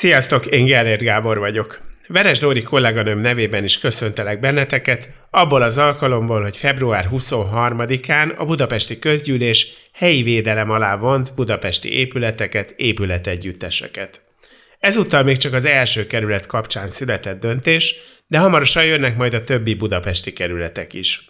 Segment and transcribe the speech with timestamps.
[0.00, 1.80] Sziasztok, én Gellért Gábor vagyok.
[2.08, 8.98] Veres Dóri kolléganőm nevében is köszöntelek benneteket, abból az alkalomból, hogy február 23-án a budapesti
[8.98, 14.22] közgyűlés helyi védelem alá vont budapesti épületeket, épületegyütteseket.
[14.78, 17.94] Ezúttal még csak az első kerület kapcsán született döntés,
[18.26, 21.26] de hamarosan jönnek majd a többi budapesti kerületek is.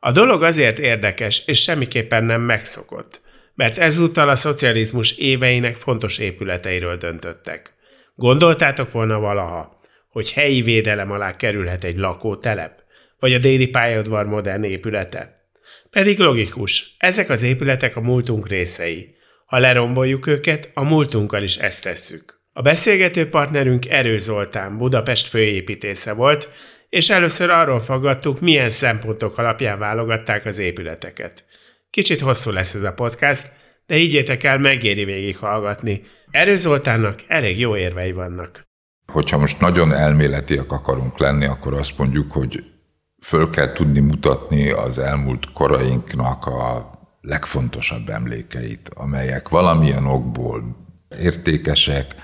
[0.00, 3.20] A dolog azért érdekes, és semmiképpen nem megszokott,
[3.54, 7.75] mert ezúttal a szocializmus éveinek fontos épületeiről döntöttek.
[8.18, 12.82] Gondoltátok volna valaha, hogy helyi védelem alá kerülhet egy lakótelep,
[13.18, 15.48] vagy a déli pályaudvar modern épülete.
[15.90, 19.14] Pedig logikus, ezek az épületek a múltunk részei.
[19.46, 22.40] Ha leromboljuk őket, a múltunkkal is ezt tesszük.
[22.52, 26.48] A beszélgető partnerünk Erő Zoltán, Budapest főépítésze volt,
[26.88, 31.44] és először arról fogadtuk, milyen szempontok alapján válogatták az épületeket.
[31.90, 33.52] Kicsit hosszú lesz ez a podcast,
[33.86, 36.02] de higgyétek el, megéri végighallgatni.
[36.30, 38.64] Erő Zoltánnak elég jó érvei vannak.
[39.12, 42.64] Hogyha most nagyon elméletiek akarunk lenni, akkor azt mondjuk, hogy
[43.22, 50.76] föl kell tudni mutatni az elmúlt korainknak a legfontosabb emlékeit, amelyek valamilyen okból
[51.20, 52.14] értékesek,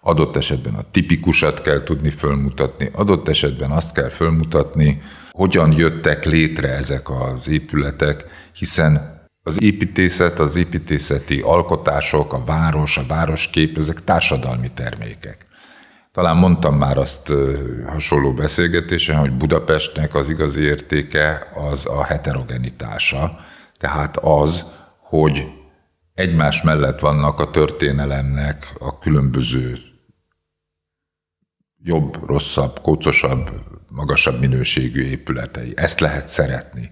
[0.00, 6.68] adott esetben a tipikusat kell tudni fölmutatni, adott esetben azt kell fölmutatni, hogyan jöttek létre
[6.68, 9.17] ezek az épületek, hiszen
[9.48, 15.46] az építészet, az építészeti alkotások, a város, a városkép, ezek társadalmi termékek.
[16.12, 17.32] Talán mondtam már azt
[17.86, 23.38] hasonló beszélgetésen, hogy Budapestnek az igazi értéke az a heterogenitása,
[23.78, 24.66] tehát az,
[25.00, 25.46] hogy
[26.14, 29.78] egymás mellett vannak a történelemnek a különböző
[31.82, 33.50] jobb, rosszabb, kócosabb,
[33.88, 35.72] magasabb minőségű épületei.
[35.76, 36.90] Ezt lehet szeretni.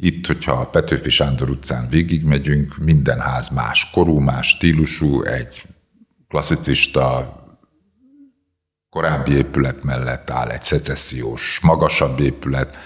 [0.00, 5.66] Itt, hogyha a Petőfi Sándor utcán végigmegyünk, minden ház más korú, más stílusú, egy
[6.28, 7.36] klasszicista
[8.90, 12.76] korábbi épület mellett áll egy szecessziós, magasabb épület.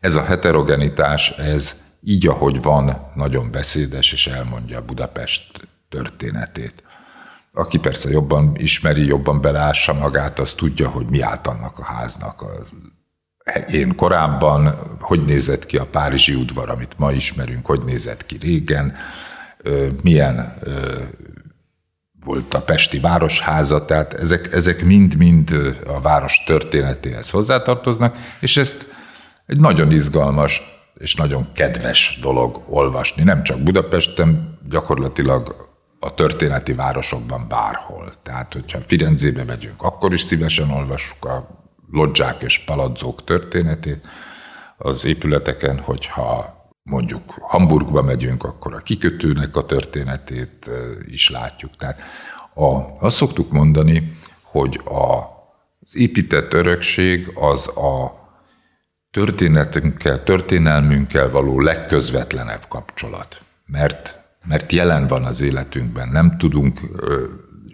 [0.00, 6.82] Ez a heterogenitás, ez így, ahogy van, nagyon beszédes, és elmondja Budapest történetét.
[7.52, 12.44] Aki persze jobban ismeri, jobban beleássa magát, az tudja, hogy mi állt annak a háznak
[13.72, 14.74] én korábban,
[15.10, 18.96] hogy nézett ki a Párizsi udvar, amit ma ismerünk, hogy nézett ki régen,
[20.02, 20.58] milyen
[22.24, 28.88] volt a Pesti Városháza, tehát ezek, ezek mind-mind a város történetéhez hozzátartoznak, és ezt
[29.46, 30.62] egy nagyon izgalmas
[30.98, 35.68] és nagyon kedves dolog olvasni, nem csak Budapesten, gyakorlatilag
[36.00, 38.12] a történeti városokban bárhol.
[38.22, 41.48] Tehát, hogyha Firenzébe megyünk, akkor is szívesen olvassuk a
[41.90, 44.08] lodzsák és palazzók történetét
[44.82, 50.70] az épületeken, hogyha mondjuk Hamburgba megyünk, akkor a kikötőnek a történetét
[51.06, 51.76] is látjuk.
[51.76, 52.00] Tehát
[52.54, 52.66] a,
[52.98, 55.16] azt szoktuk mondani, hogy a,
[55.80, 58.18] az épített örökség az a
[59.10, 63.42] történetünkkel, történelmünkkel való legközvetlenebb kapcsolat.
[63.66, 66.80] Mert, mert jelen van az életünkben, nem tudunk,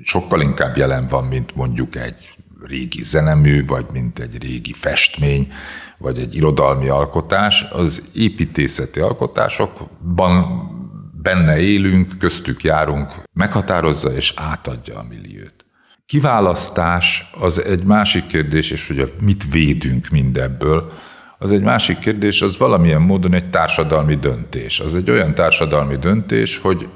[0.02, 5.52] sokkal inkább jelen van, mint mondjuk egy régi zenemű, vagy mint egy régi festmény,
[5.98, 10.64] vagy egy irodalmi alkotás, az építészeti alkotásokban
[11.22, 15.54] benne élünk, köztük járunk, meghatározza és átadja a milliót.
[16.06, 20.92] Kiválasztás az egy másik kérdés, és hogy mit védünk mindebből,
[21.38, 24.80] az egy másik kérdés, az valamilyen módon egy társadalmi döntés.
[24.80, 26.88] Az egy olyan társadalmi döntés, hogy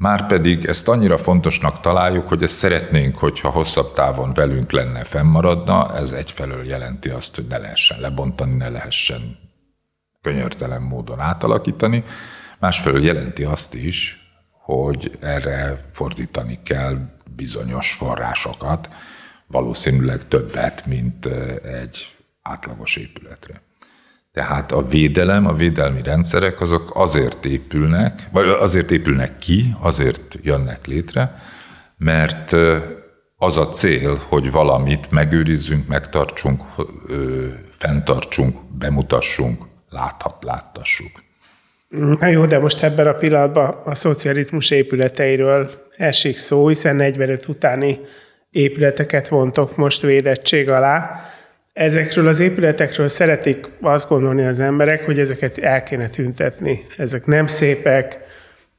[0.00, 5.96] már pedig ezt annyira fontosnak találjuk, hogy ezt szeretnénk, hogyha hosszabb távon velünk lenne, fennmaradna,
[5.96, 9.38] ez egyfelől jelenti azt, hogy ne lehessen lebontani, ne lehessen
[10.20, 12.04] könyörtelen módon átalakítani,
[12.58, 14.18] másfelől jelenti azt is,
[14.50, 16.96] hogy erre fordítani kell
[17.36, 18.88] bizonyos forrásokat,
[19.46, 21.26] valószínűleg többet, mint
[21.62, 23.62] egy átlagos épületre.
[24.32, 30.86] Tehát a védelem, a védelmi rendszerek azok azért épülnek, vagy azért épülnek ki, azért jönnek
[30.86, 31.34] létre,
[31.96, 32.56] mert
[33.36, 36.62] az a cél, hogy valamit megőrizzünk, megtartsunk,
[37.72, 41.10] fenntartsunk, bemutassunk, láthat, láttassuk.
[41.88, 48.00] Na jó, de most ebben a pillanatban a szocializmus épületeiről esik szó, hiszen 45 utáni
[48.50, 51.30] épületeket vontok most védettség alá.
[51.72, 56.86] Ezekről az épületekről szeretik azt gondolni az emberek, hogy ezeket el kéne tüntetni.
[56.96, 58.18] Ezek nem szépek,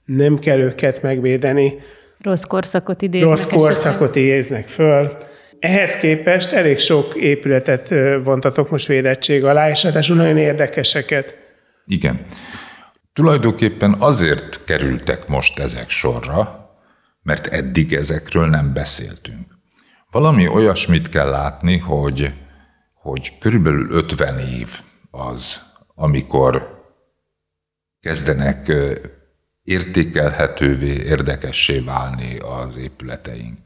[0.05, 1.73] nem kell őket megvédeni.
[2.21, 3.29] Rossz korszakot idéznek.
[3.29, 5.17] Rossz korszakot idéznek föl.
[5.59, 7.93] Ehhez képest elég sok épületet
[8.23, 11.37] vontatok most védettség alá, és ráadásul nagyon érdekeseket.
[11.85, 12.25] Igen.
[13.13, 16.69] Tulajdonképpen azért kerültek most ezek sorra,
[17.23, 19.47] mert eddig ezekről nem beszéltünk.
[20.11, 22.33] Valami olyasmit kell látni, hogy,
[23.01, 24.79] hogy körülbelül 50 év
[25.11, 25.61] az,
[25.95, 26.79] amikor
[27.99, 28.71] kezdenek
[29.63, 33.57] értékelhetővé, érdekessé válni az épületeink.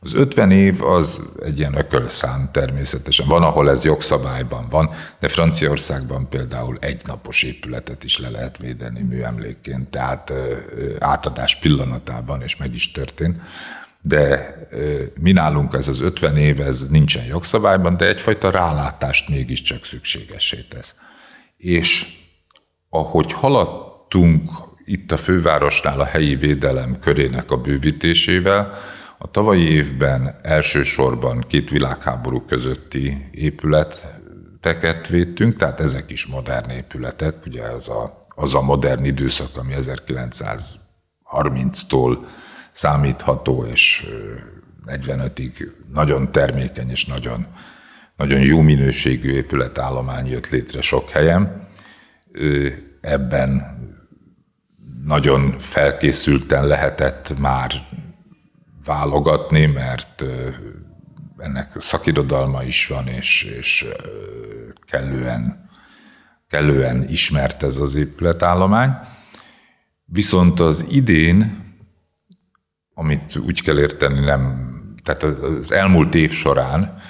[0.00, 3.28] Az 50 év az egy ilyen ökölszám természetesen.
[3.28, 4.90] Van, ahol ez jogszabályban van,
[5.20, 10.32] de Franciaországban például egy napos épületet is le lehet védeni műemlékként, tehát
[10.98, 13.40] átadás pillanatában, és meg is történt.
[14.00, 14.56] De
[15.20, 20.94] mi nálunk ez az 50 év, ez nincsen jogszabályban, de egyfajta rálátást mégiscsak szükségesé tesz.
[21.56, 22.06] És
[22.88, 24.50] ahogy haladtunk
[24.84, 28.72] itt a fővárosnál a helyi védelem körének a bővítésével,
[29.18, 37.62] a tavalyi évben elsősorban két világháború közötti épületeket védtünk, tehát ezek is modern épületek, ugye
[37.62, 42.18] az a, az a modern időszak, ami 1930-tól
[42.78, 44.06] számítható, és
[44.86, 47.46] 45-ig nagyon termékeny és nagyon,
[48.16, 51.68] nagyon jó minőségű épületállomány jött létre sok helyen.
[53.00, 53.78] Ebben
[55.04, 57.86] nagyon felkészülten lehetett már
[58.84, 60.24] válogatni, mert
[61.38, 63.86] ennek szakirodalma is van, és, és
[64.86, 65.68] kellően,
[66.48, 68.90] kellően ismert ez az épületállomány.
[70.04, 71.66] Viszont az idén,
[72.98, 74.66] amit úgy kell érteni, nem,
[75.02, 77.00] tehát az elmúlt év során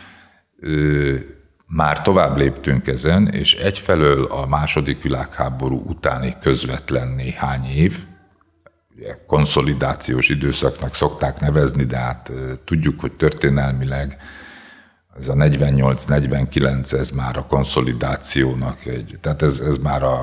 [1.67, 7.99] már tovább léptünk ezen, és egyfelől a második világháború utáni közvetlen néhány év,
[9.27, 12.33] konszolidációs időszaknak szokták nevezni, de hát
[12.65, 14.17] tudjuk, hogy történelmileg
[15.19, 20.21] ez a 48-49, ez már a konszolidációnak egy, tehát ez, ez már a,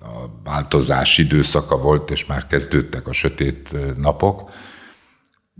[0.00, 4.50] a változás időszaka volt, és már kezdődtek a sötét napok,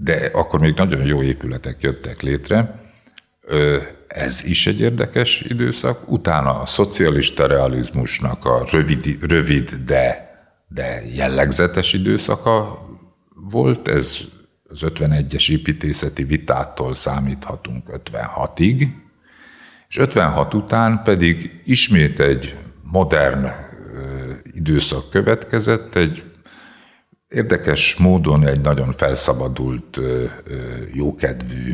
[0.01, 2.83] de akkor még nagyon jó épületek jöttek létre.
[4.07, 6.11] Ez is egy érdekes időszak.
[6.11, 10.29] Utána a szocialista realizmusnak a rövid, rövid de
[10.69, 12.87] de jellegzetes időszaka
[13.35, 14.19] volt, ez
[14.69, 18.87] az 51-es építészeti vitától számíthatunk 56-ig,
[19.89, 23.47] és 56 után pedig ismét egy modern
[24.53, 26.28] időszak következett, egy
[27.29, 30.01] érdekes módon egy nagyon felszabadult,
[30.93, 31.73] jókedvű,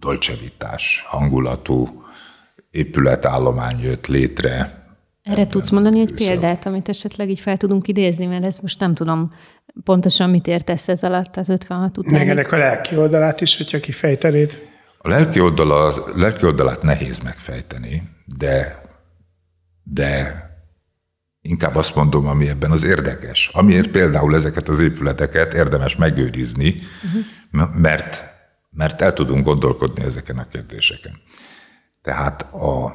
[0.00, 2.04] dolcsevitás hangulatú
[2.70, 4.80] épületállomány jött létre
[5.22, 8.94] erre tudsz mondani egy példát, amit esetleg így fel tudunk idézni, mert ezt most nem
[8.94, 9.32] tudom
[9.84, 12.12] pontosan mit értesz ez alatt az 56 után.
[12.12, 14.68] Meg ennek a lelki oldalát is, hogyha kifejtenéd.
[14.98, 18.82] A lelki, oldala, az, lelki oldalát nehéz megfejteni, de,
[19.82, 20.44] de
[21.42, 23.50] inkább azt mondom, ami ebben az érdekes.
[23.52, 26.74] Amiért például ezeket az épületeket érdemes megőrizni,
[27.72, 28.24] mert,
[28.70, 31.12] mert el tudunk gondolkodni ezeken a kérdéseken.
[32.02, 32.94] Tehát a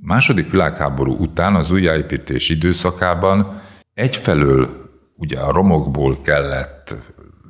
[0.00, 3.62] második világháború után az újjáépítés időszakában
[3.94, 4.84] egyfelől
[5.16, 6.94] ugye a romokból kellett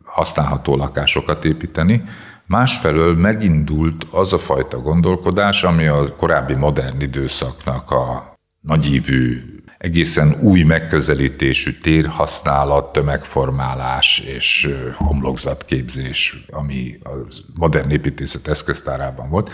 [0.05, 2.05] használható lakásokat építeni,
[2.49, 10.63] másfelől megindult az a fajta gondolkodás, ami a korábbi modern időszaknak a nagyívű, egészen új
[10.63, 17.11] megközelítésű térhasználat, tömegformálás és homlokzatképzés, ami a
[17.55, 19.51] modern építészet eszköztárában volt.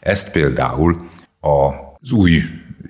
[0.00, 0.96] Ezt például
[1.40, 2.42] az új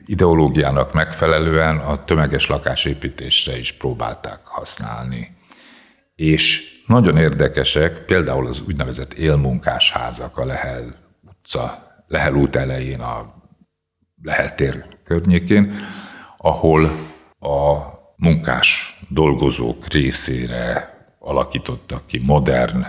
[0.05, 5.37] ideológiának megfelelően a tömeges lakásépítésre is próbálták használni.
[6.15, 13.35] És nagyon érdekesek, például az úgynevezett élmunkás házak a Lehel utca, Lehel út elején, a
[14.23, 15.75] Lehel tér környékén,
[16.42, 16.84] ahol
[17.40, 17.76] a
[18.16, 22.87] munkás dolgozók részére alakítottak ki modern,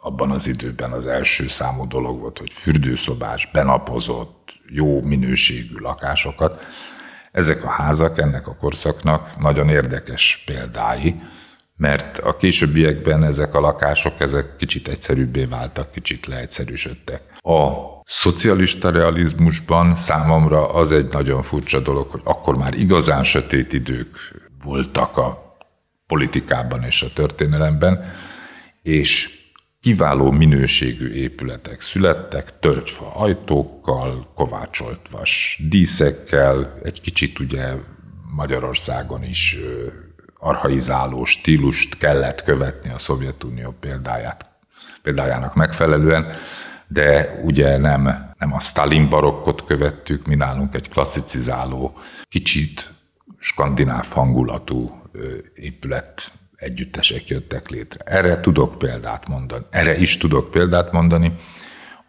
[0.00, 6.62] abban az időben az első számú dolog volt, hogy fürdőszobás, benapozott, jó minőségű lakásokat.
[7.32, 11.14] Ezek a házak ennek a korszaknak nagyon érdekes példái,
[11.76, 17.31] mert a későbbiekben ezek a lakások ezek kicsit egyszerűbbé váltak, kicsit leegyszerűsödtek.
[17.42, 17.70] A
[18.04, 24.16] szocialista realizmusban számomra az egy nagyon furcsa dolog, hogy akkor már igazán sötét idők
[24.64, 25.56] voltak a
[26.06, 28.12] politikában és a történelemben,
[28.82, 29.40] és
[29.80, 37.72] kiváló minőségű épületek születtek, tölgyfa ajtókkal, kovácsolt vas díszekkel, egy kicsit ugye
[38.34, 39.56] Magyarországon is
[40.38, 44.46] arhaizáló stílust kellett követni a Szovjetunió példáját,
[45.02, 46.32] példájának megfelelően,
[46.92, 48.02] de ugye nem,
[48.38, 52.92] nem a Stalin barokkot követtük, mi nálunk egy klasszicizáló, kicsit
[53.38, 55.02] skandináv hangulatú
[55.54, 58.04] épület együttesek jöttek létre.
[58.04, 59.64] Erre tudok példát mondani.
[59.70, 61.34] Erre is tudok példát mondani.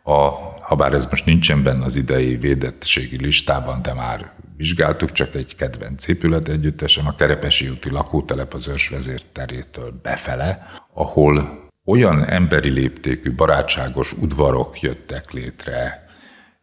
[0.04, 0.30] A,
[0.62, 5.56] ha bár ez most nincsen benne az idei védettségi listában, de már vizsgáltuk, csak egy
[5.56, 13.36] kedvenc épület együttesem, a Kerepesi úti lakótelep az Őrsvezér terétől befele, ahol olyan emberi léptékű,
[13.36, 16.08] barátságos udvarok jöttek létre,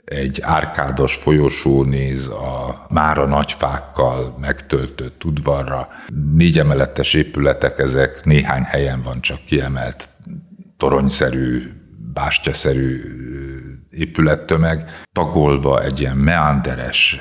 [0.04, 5.88] egy árkádos folyosó néz a mára nagyfákkal megtöltött udvarra.
[6.34, 10.08] Négy emeletes épületek, ezek néhány helyen van csak kiemelt
[10.76, 11.62] toronyszerű,
[12.12, 13.00] bástyaszerű
[13.90, 17.16] épülettömeg, tagolva egy ilyen meanderes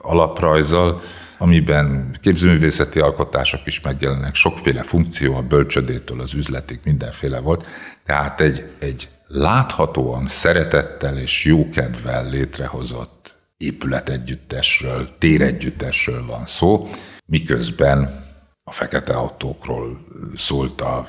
[0.00, 1.00] alaprajzal,
[1.38, 7.66] amiben képzőművészeti alkotások is megjelennek, sokféle funkció, a bölcsödétől az üzletig mindenféle volt.
[8.04, 16.88] Tehát egy, egy láthatóan szeretettel és jókedvel létrehozott épületegyüttesről, téregyüttesről van szó,
[17.26, 18.24] miközben
[18.64, 21.08] a fekete autókról szólt a,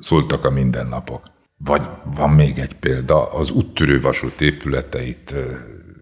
[0.00, 1.22] szóltak a mindennapok.
[1.56, 5.34] Vagy van még egy példa, az úttörő vasút épületeit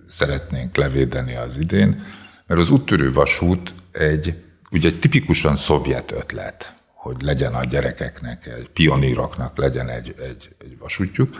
[0.06, 2.02] szeretnénk levédeni az idén,
[2.46, 4.34] mert az úttörő vasút egy,
[4.70, 6.74] ugye egy tipikusan szovjet ötlet
[7.04, 11.36] hogy legyen a gyerekeknek, egy pioníroknak legyen egy, egy, egy vasútjuk,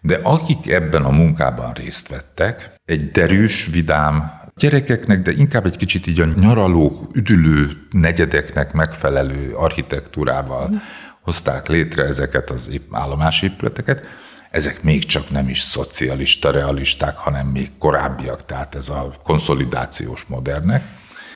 [0.00, 6.06] de akik ebben a munkában részt vettek, egy derűs, vidám gyerekeknek, de inkább egy kicsit
[6.06, 10.82] így a nyaraló, üdülő negyedeknek megfelelő architektúrával
[11.20, 14.06] hozták létre ezeket az állomásépületeket.
[14.54, 20.82] Ezek még csak nem is szocialista realisták, hanem még korábbiak, tehát ez a konszolidációs modernek.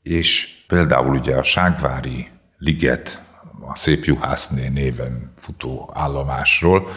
[0.02, 3.22] És például ugye a Ságvári liget
[3.66, 6.88] a Szép Juhászné néven futó állomásról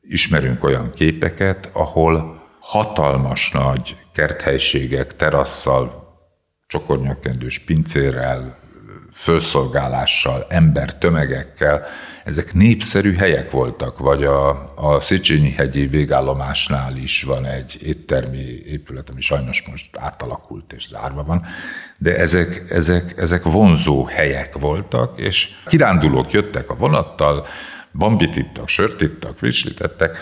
[0.00, 6.16] ismerünk olyan képeket, ahol hatalmas nagy kerthelységek, terasszal,
[6.66, 8.58] csokornyakendős pincérrel,
[9.12, 11.86] fölszolgálással, ember tömegekkel,
[12.24, 19.20] ezek népszerű helyek voltak, vagy a, a Széchenyi-hegyi végállomásnál is van egy éttermi épület, ami
[19.20, 21.46] sajnos most átalakult és zárva van,
[21.98, 27.46] de ezek, ezek, ezek vonzó helyek voltak, és kirándulók jöttek a vonattal,
[27.92, 30.16] bambit ittak, sört ittak, frissítettek,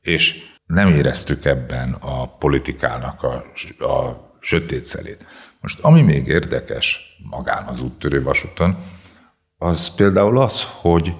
[0.00, 3.44] és nem éreztük ebben a politikának a,
[3.84, 5.26] a sötét szelét.
[5.60, 8.84] Most ami még érdekes magán az úttörő vasúton,
[9.58, 11.14] az például az, hogy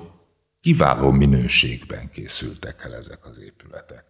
[0.65, 4.05] kiváló minőségben készültek el ezek az épületek.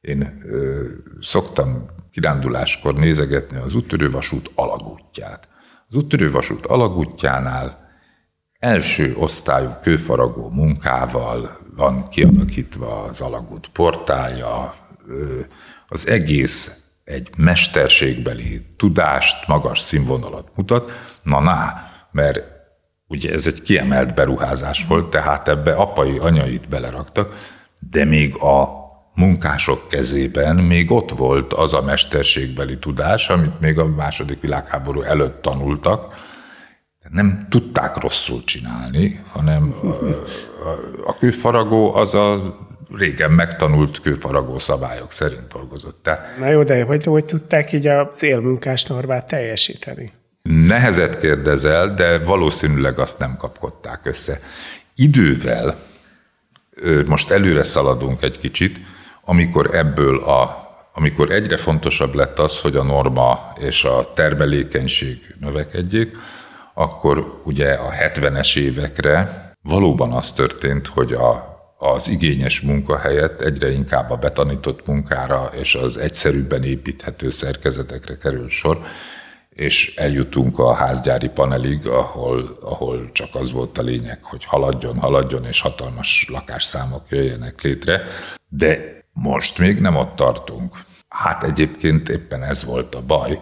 [0.00, 0.86] Én ö,
[1.20, 5.48] szoktam kiránduláskor nézegetni az úttörővasút alagútját.
[5.88, 7.90] Az úttörővasút alagútjánál
[8.58, 14.74] első osztályú kőfaragó munkával van kialakítva az alagút portálja,
[15.88, 20.90] az egész egy mesterségbeli tudást, magas színvonalat mutat.
[21.22, 21.72] Na, na,
[22.10, 22.59] mert
[23.10, 27.34] ugye ez egy kiemelt beruházás volt, tehát ebbe apai, anyait beleraktak,
[27.90, 28.78] de még a
[29.14, 35.42] munkások kezében még ott volt az a mesterségbeli tudás, amit még a második világháború előtt
[35.42, 36.14] tanultak,
[37.10, 39.74] nem tudták rosszul csinálni, hanem
[41.06, 42.58] a kőfaragó az a
[42.96, 46.10] régen megtanult kőfaragó szabályok szerint dolgozott.
[46.38, 50.12] Na jó, de hogy, hogy tudták így a célmunkás normát teljesíteni?
[50.42, 54.40] Nehezet kérdezel, de valószínűleg azt nem kapkodták össze.
[54.94, 55.78] Idővel,
[57.06, 58.80] most előre szaladunk egy kicsit,
[59.24, 66.16] amikor ebből a amikor egyre fontosabb lett az, hogy a norma és a termelékenység növekedjék,
[66.74, 73.70] akkor ugye a 70-es évekre valóban az történt, hogy a, az igényes munka helyett egyre
[73.70, 78.80] inkább a betanított munkára és az egyszerűbben építhető szerkezetekre kerül sor,
[79.60, 85.44] és eljutunk a házgyári panelig, ahol, ahol csak az volt a lényeg, hogy haladjon, haladjon,
[85.44, 88.02] és hatalmas lakásszámok jöjjenek létre,
[88.48, 90.84] de most még nem ott tartunk.
[91.08, 93.40] Hát egyébként éppen ez volt a baj,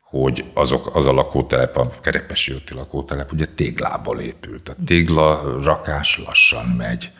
[0.00, 4.68] hogy azok, az a lakótelep, a Kerepesi úti lakótelep, ugye téglából épült.
[4.68, 7.10] A tégla rakás lassan megy.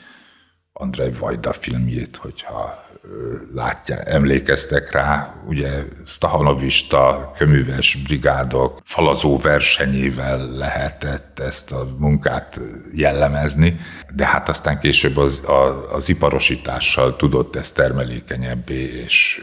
[0.83, 2.85] Andrei Vajda filmjét, hogyha
[3.55, 12.61] látja, emlékeztek rá, ugye Stahanovista köműves brigádok falazó versenyével lehetett ezt a munkát
[12.93, 13.81] jellemezni,
[14.15, 19.41] de hát aztán később az, a, az iparosítással tudott ez termelékenyebbé és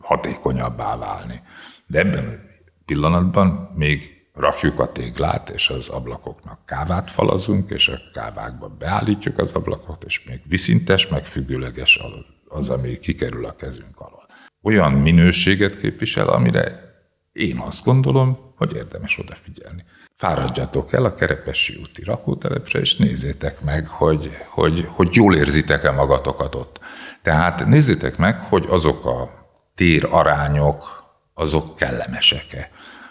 [0.00, 1.42] hatékonyabbá válni.
[1.86, 7.98] De ebben a pillanatban még rakjuk a téglát, és az ablakoknak kávát falazunk, és a
[8.12, 12.00] kávákba beállítjuk az ablakot, és még viszintes, meg függőleges
[12.48, 14.26] az, ami kikerül a kezünk alól.
[14.62, 16.92] Olyan minőséget képvisel, amire
[17.32, 19.84] én azt gondolom, hogy érdemes odafigyelni.
[20.14, 26.54] Fáradjatok el a Kerepesi úti rakótelepre, és nézzétek meg, hogy, hogy, hogy jól érzitek-e magatokat
[26.54, 26.80] ott.
[27.22, 32.70] Tehát nézzétek meg, hogy azok a tér arányok, azok kellemesek-e.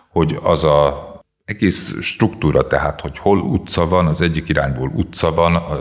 [0.09, 1.12] Hogy az a
[1.45, 5.79] egész struktúra, tehát, hogy hol utca van, az egyik irányból utca van, a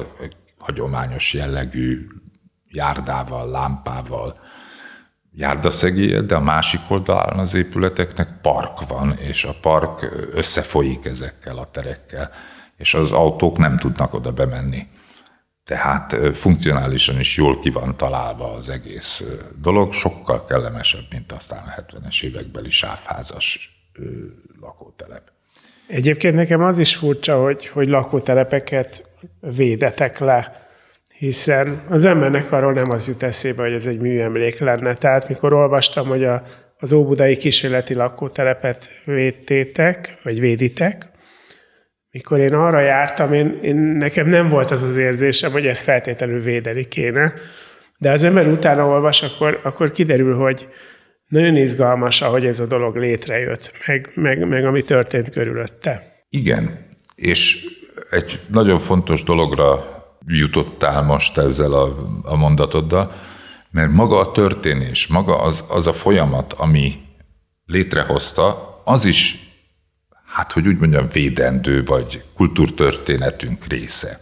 [0.59, 2.07] hagyományos jellegű
[2.69, 4.41] járdával, lámpával,
[5.33, 11.71] járdaszegélyed, de a másik oldalán az épületeknek park van, és a park összefolyik ezekkel a
[11.71, 12.31] terekkel,
[12.77, 14.87] és az autók nem tudnak oda bemenni.
[15.65, 19.25] Tehát funkcionálisan is jól ki van találva az egész
[19.59, 23.71] dolog, sokkal kellemesebb, mint aztán a 70-es évekbeli sávházas
[24.61, 25.31] lakótelep.
[25.87, 29.09] Egyébként nekem az is furcsa, hogy, hogy lakótelepeket
[29.57, 30.67] védetek le,
[31.19, 34.95] hiszen az embernek arról nem az jut eszébe, hogy ez egy műemlék lenne.
[34.95, 36.43] Tehát mikor olvastam, hogy a,
[36.79, 41.11] az óbudai kísérleti lakótelepet védtétek, vagy véditek,
[42.11, 46.41] mikor én arra jártam, én, én, nekem nem volt az az érzésem, hogy ezt feltétlenül
[46.41, 47.35] védeni kéne,
[47.99, 50.69] de az ember utána olvas, akkor, akkor kiderül, hogy,
[51.33, 56.25] nagyon izgalmas, ahogy ez a dolog létrejött, meg, meg, meg ami történt körülötte.
[56.29, 57.67] Igen, és
[58.11, 59.87] egy nagyon fontos dologra
[60.27, 63.13] jutottál most ezzel a, a mondatoddal,
[63.71, 67.01] mert maga a történés, maga az, az a folyamat, ami
[67.67, 69.39] létrehozta, az is,
[70.27, 74.21] hát hogy úgy mondjam, védendő, vagy kultúrtörténetünk része.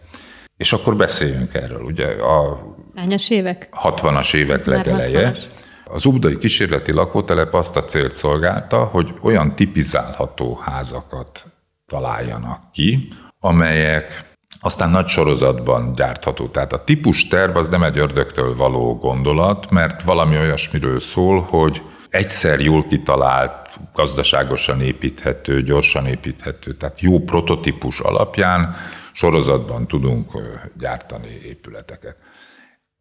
[0.57, 1.83] És akkor beszéljünk erről.
[1.83, 3.69] Ugye a Hányas évek?
[3.83, 5.33] 60-as évek legeleje.
[5.33, 5.59] 60-as.
[5.93, 11.47] Az Ubdai kísérleti lakótelep azt a célt szolgálta, hogy olyan tipizálható házakat
[11.87, 14.29] találjanak ki, amelyek
[14.61, 16.49] aztán nagy sorozatban gyártható.
[16.49, 21.83] Tehát a típus terv az nem egy ördögtől való gondolat, mert valami olyasmiről szól, hogy
[22.09, 28.77] egyszer jól kitalált, gazdaságosan építhető, gyorsan építhető, tehát jó prototípus alapján
[29.13, 30.33] sorozatban tudunk
[30.79, 32.17] gyártani épületeket.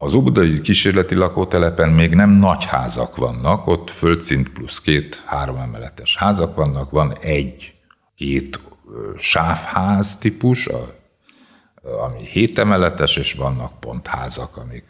[0.02, 6.18] Az Óbudai kísérleti lakótelepen még nem nagy házak vannak, ott földszint plusz két három emeletes
[6.18, 7.76] házak vannak, van egy,
[8.16, 8.62] két
[9.18, 10.70] sávház típus,
[12.06, 14.86] ami hét emeletes, és vannak pontházak, amik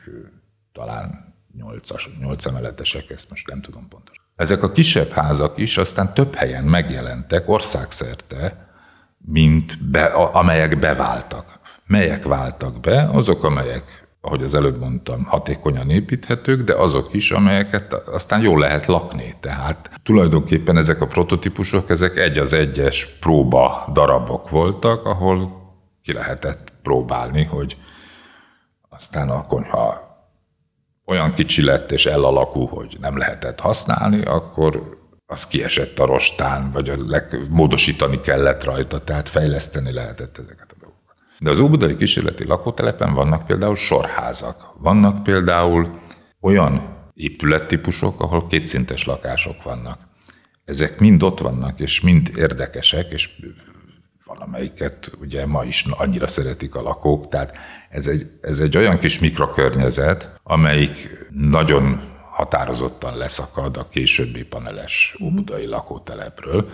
[0.71, 4.23] talán nyolcas, nyolc emeletesek, ezt most nem tudom pontosan.
[4.35, 8.69] Ezek a kisebb házak is aztán több helyen megjelentek országszerte,
[9.17, 11.59] mint be, amelyek beváltak.
[11.87, 13.09] Melyek váltak be?
[13.13, 18.85] Azok, amelyek ahogy az előbb mondtam, hatékonyan építhetők, de azok is, amelyeket aztán jól lehet
[18.85, 19.35] lakni.
[19.39, 25.57] Tehát tulajdonképpen ezek a prototípusok, ezek egy az egyes próba darabok voltak, ahol
[26.03, 27.77] ki lehetett próbálni, hogy
[28.89, 30.07] aztán a konyha
[31.05, 36.89] olyan kicsi lett és elalakú, hogy nem lehetett használni, akkor az kiesett a rostán, vagy
[36.89, 40.75] a leg, módosítani kellett rajta, tehát fejleszteni lehetett ezeket.
[41.39, 44.73] De az Óbudai kísérleti lakótelepen vannak például sorházak.
[44.77, 45.99] Vannak például
[46.41, 49.99] olyan épülettípusok, ahol kétszintes lakások vannak.
[50.65, 53.29] Ezek mind ott vannak, és mind érdekesek, és
[54.25, 57.57] valamelyiket ugye ma is annyira szeretik a lakók, tehát
[57.89, 65.67] ez egy, ez egy olyan kis mikrokörnyezet, amelyik nagyon határozottan leszakad a későbbi paneles óbudai
[65.67, 66.69] lakótelepről,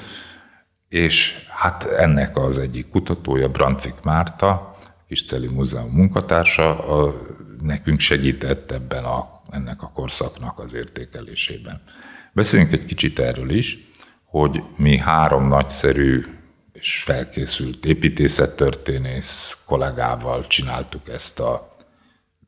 [0.89, 4.75] és hát ennek az egyik kutatója, Brancik Márta,
[5.07, 7.13] Kisceli Múzeum munkatársa, a,
[7.61, 11.81] nekünk segített ebben a, ennek a korszaknak az értékelésében.
[12.33, 13.77] Beszéljünk egy kicsit erről is,
[14.23, 16.23] hogy mi három nagyszerű
[16.73, 21.69] és felkészült építészettörténész kollégával csináltuk ezt a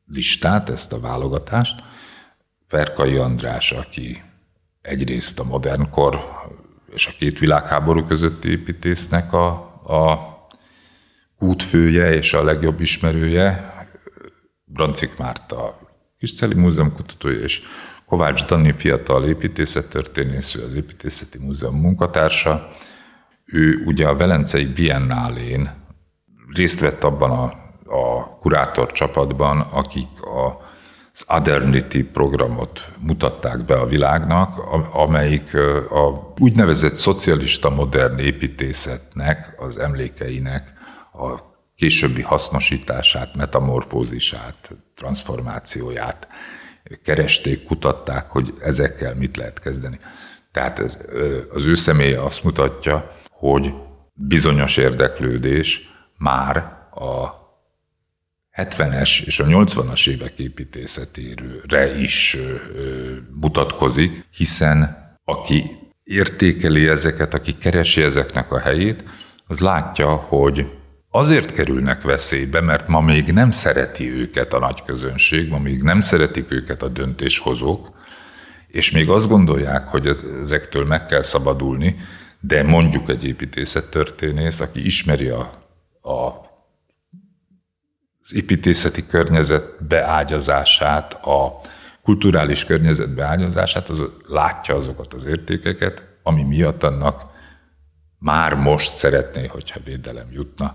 [0.06, 1.82] listát, ezt a válogatást.
[2.66, 4.22] Ferkai András, aki
[4.82, 6.37] egyrészt a modern kor
[6.94, 9.48] és a két világháború közötti építésznek a,
[9.84, 10.18] a
[11.38, 13.76] útfője és a legjobb ismerője,
[14.64, 15.78] Brancik Márta
[16.18, 17.60] Kisceli Múzeum kutatója, és
[18.06, 22.68] Kovács Dani fiatal építészettörténész, ő az Építészeti Múzeum munkatársa.
[23.44, 25.70] Ő ugye a Velencei Biennálén
[26.54, 30.60] részt vett abban a a kurátor csapatban, akik a
[31.18, 34.58] az Adernity programot mutatták be a világnak,
[34.92, 35.54] amelyik
[35.90, 40.72] a úgynevezett szocialista modern építészetnek, az emlékeinek
[41.12, 41.34] a
[41.76, 46.28] későbbi hasznosítását, metamorfózisát, transformációját
[47.04, 49.98] keresték, kutatták, hogy ezekkel mit lehet kezdeni.
[50.52, 50.98] Tehát ez,
[51.52, 53.74] az ő személye azt mutatja, hogy
[54.14, 55.80] bizonyos érdeklődés
[56.18, 56.56] már
[56.90, 57.46] a
[58.58, 62.36] 70-es és a 80-as évek építészetére is
[63.40, 65.64] mutatkozik, hiszen aki
[66.04, 69.04] értékeli ezeket, aki keresi ezeknek a helyét,
[69.46, 70.66] az látja, hogy
[71.10, 76.00] azért kerülnek veszélybe, mert ma még nem szereti őket a nagy közönség, ma még nem
[76.00, 77.96] szeretik őket a döntéshozók,
[78.68, 80.06] és még azt gondolják, hogy
[80.40, 81.96] ezektől meg kell szabadulni,
[82.40, 85.40] de mondjuk egy építészettörténész, aki ismeri a,
[86.02, 86.47] a
[88.28, 91.60] az építészeti környezet beágyazását, a
[92.02, 97.24] kulturális környezet beágyazását, az látja azokat az értékeket, ami miatt annak
[98.18, 100.74] már most szeretné, hogyha védelem jutna.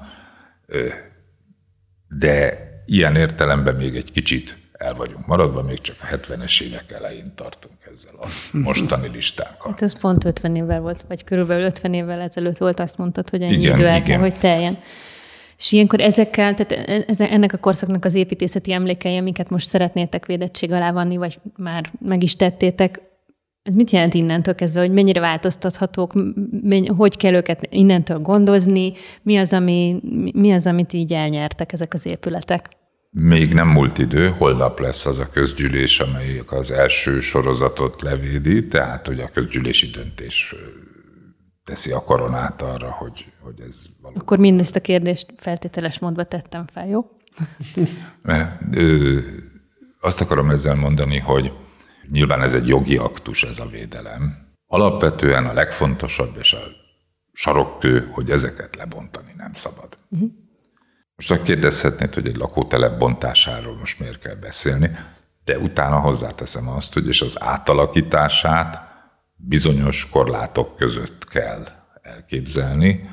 [2.07, 7.35] De ilyen értelemben még egy kicsit el vagyunk maradva, még csak a 70-es évek elején
[7.35, 9.69] tartunk ezzel a mostani listánkkal.
[9.69, 13.41] Hát ez pont 50 évvel volt, vagy körülbelül 50 évvel ezelőtt volt, azt mondtad, hogy
[13.41, 14.77] ennyi igen, idő el hogy teljen.
[15.63, 20.71] És ilyenkor ezekkel, tehát e, ennek a korszaknak az építészeti emlékei, amiket most szeretnétek védettség
[20.71, 23.01] alá vanni, vagy már meg is tettétek,
[23.61, 26.13] ez mit jelent innentől kezdve, hogy mennyire változtathatók,
[26.97, 29.99] hogy kell őket innentől gondozni, mi az, ami,
[30.33, 32.69] mi az, amit így elnyertek ezek az épületek?
[33.09, 39.07] Még nem múlt idő, holnap lesz az a közgyűlés, amelyik az első sorozatot levédi, tehát
[39.07, 40.55] hogy a közgyűlési döntés
[41.63, 44.21] teszi a koronát arra, hogy, hogy ez valóban.
[44.21, 47.05] Akkor mindezt a kérdést feltételes módba tettem fel, jó?
[48.21, 49.19] Mert, ö,
[49.99, 51.53] azt akarom ezzel mondani, hogy
[52.11, 54.37] nyilván ez egy jogi aktus, ez a védelem.
[54.67, 56.59] Alapvetően a legfontosabb és a
[57.31, 59.97] sarokkő, hogy ezeket lebontani nem szabad.
[60.09, 60.29] Uh-huh.
[61.15, 64.91] Most kérdezhetnéd, hogy egy lakótelep bontásáról most miért kell beszélni,
[65.43, 68.92] de utána hozzáteszem azt, hogy és az átalakítását
[69.47, 71.67] bizonyos korlátok között kell
[72.01, 73.09] elképzelni.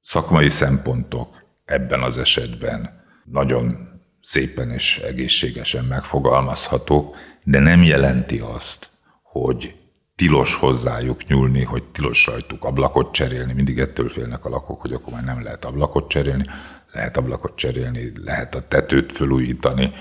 [0.00, 3.88] Szakmai szempontok ebben az esetben nagyon
[4.20, 8.90] szépen és egészségesen megfogalmazhatók, de nem jelenti azt,
[9.22, 9.74] hogy
[10.14, 13.52] tilos hozzájuk nyúlni, hogy tilos rajtuk ablakot cserélni.
[13.52, 16.44] Mindig ettől félnek a lakók, hogy akkor már nem lehet ablakot cserélni.
[16.92, 19.92] Lehet ablakot cserélni, lehet a tetőt felújítani,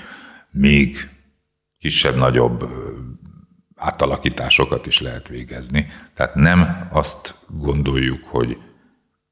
[0.52, 1.10] még
[1.78, 2.70] kisebb-nagyobb
[3.78, 5.88] átalakításokat is lehet végezni.
[6.14, 8.58] Tehát nem azt gondoljuk, hogy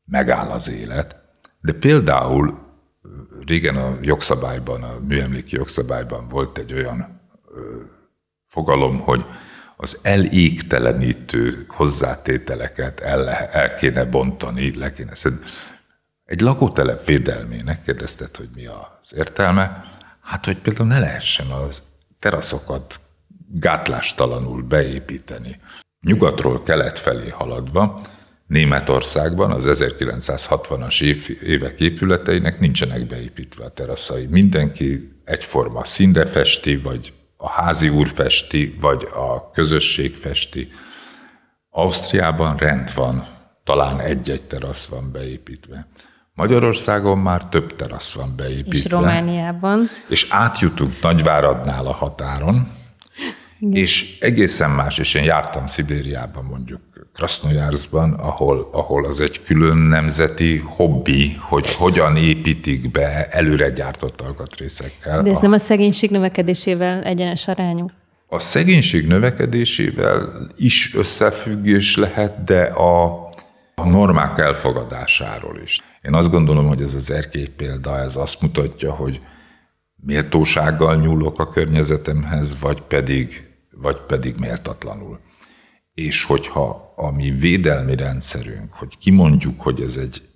[0.05, 1.15] megáll az élet,
[1.61, 2.59] de például
[3.45, 7.21] régen a jogszabályban, a műemléki jogszabályban volt egy olyan
[7.55, 7.81] ö,
[8.45, 9.25] fogalom, hogy
[9.77, 15.45] az elégtelenítő hozzátételeket el, el kéne bontani, le kéne szedni.
[16.25, 19.83] Egy lakótelep védelmének kérdezted, hogy mi az értelme?
[20.21, 21.83] Hát, hogy például ne lehessen az
[22.19, 22.99] teraszokat
[23.47, 25.59] gátlástalanul beépíteni.
[26.01, 28.01] Nyugatról kelet felé haladva,
[28.47, 31.01] Németországban az 1960-as
[31.43, 34.25] évek épületeinek nincsenek beépítve a teraszai.
[34.25, 40.69] Mindenki egyforma színre festi, vagy a házi úr festi, vagy a közösség festi.
[41.69, 43.27] Ausztriában rend van,
[43.63, 45.87] talán egy-egy terasz van beépítve.
[46.33, 48.77] Magyarországon már több terasz van beépítve.
[48.77, 49.89] És Romániában.
[50.09, 52.71] És átjutunk Nagyváradnál a határon,
[53.69, 53.83] igen.
[53.83, 56.81] És egészen más, és én jártam Szibériában mondjuk
[57.13, 65.21] Krasznojárszban, ahol, ahol az egy külön nemzeti hobbi, hogy hogyan építik be előre gyártott alkatrészekkel.
[65.21, 67.91] De ez a, nem a szegénység növekedésével egyenes arányú?
[68.27, 73.29] A szegénység növekedésével is összefüggés lehet, de a,
[73.75, 75.79] a normák elfogadásáról is.
[76.01, 79.19] Én azt gondolom, hogy ez az erkély példa, ez azt mutatja, hogy
[79.95, 83.44] méltósággal nyúlok a környezetemhez, vagy pedig,
[83.77, 85.19] vagy pedig méltatlanul.
[85.93, 90.29] És hogyha a mi védelmi rendszerünk, hogy kimondjuk, hogy ez egy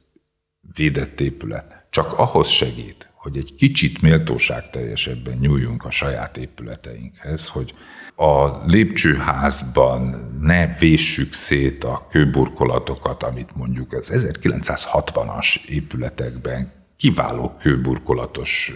[0.76, 7.74] védett épület, csak ahhoz segít, hogy egy kicsit méltóságteljesebben nyúljunk a saját épületeinkhez, hogy
[8.16, 18.72] a lépcsőházban ne véssük szét a kőburkolatokat, amit mondjuk az 1960-as épületekben kiváló kőburkolatos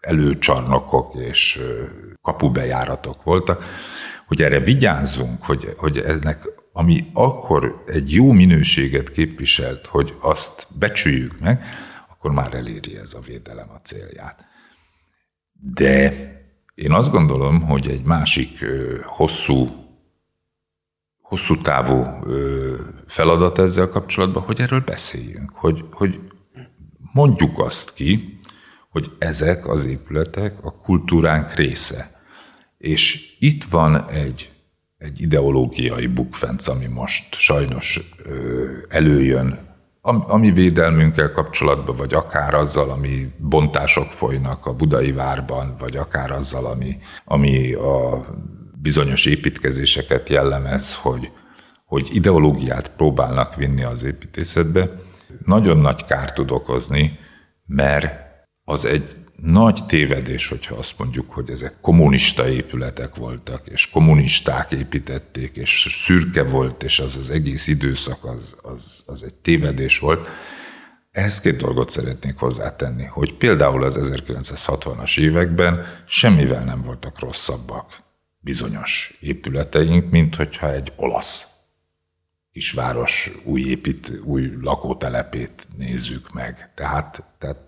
[0.00, 1.60] előcsarnokok és
[2.22, 3.64] kapubejáratok voltak,
[4.24, 11.38] hogy erre vigyázzunk, hogy, hogy ennek, ami akkor egy jó minőséget képviselt, hogy azt becsüljük
[11.40, 11.64] meg,
[12.08, 14.44] akkor már eléri ez a védelem a célját.
[15.74, 16.12] De
[16.74, 18.64] én azt gondolom, hogy egy másik
[19.04, 19.84] hosszú,
[21.20, 22.04] hosszú távú
[23.06, 26.20] feladat ezzel kapcsolatban, hogy erről beszéljünk, hogy, hogy
[27.12, 28.35] mondjuk azt ki,
[28.96, 32.10] hogy ezek az épületek a kultúránk része.
[32.78, 34.52] És itt van egy,
[34.98, 38.00] egy ideológiai bukfenc, ami most sajnos
[38.88, 39.64] előjön
[40.02, 46.66] ami védelmünkkel kapcsolatban, vagy akár azzal, ami bontások folynak a budai várban, vagy akár azzal,
[46.66, 48.24] ami, ami a
[48.82, 51.32] bizonyos építkezéseket jellemez, hogy,
[51.84, 54.90] hogy ideológiát próbálnak vinni az építészetbe,
[55.44, 57.18] nagyon nagy kárt tud okozni,
[57.66, 58.25] mert
[58.68, 65.56] az egy nagy tévedés, hogyha azt mondjuk, hogy ezek kommunista épületek voltak, és kommunisták építették,
[65.56, 70.28] és szürke volt, és az az egész időszak az, az, az egy tévedés volt.
[71.10, 77.98] Ehhez két dolgot szeretnék hozzátenni, hogy például az 1960-as években semmivel nem voltak rosszabbak
[78.38, 81.46] bizonyos épületeink, mint hogyha egy olasz
[82.52, 86.70] kisváros új épít, új lakótelepét nézzük meg.
[86.74, 87.65] Tehát, tehát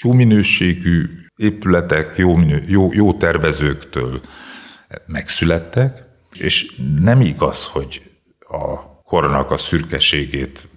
[0.00, 4.20] jó minőségű épületek, jó, minő, jó, jó tervezőktől
[5.06, 8.02] megszülettek, és nem igaz, hogy
[8.38, 10.68] a kornak a szürkeségét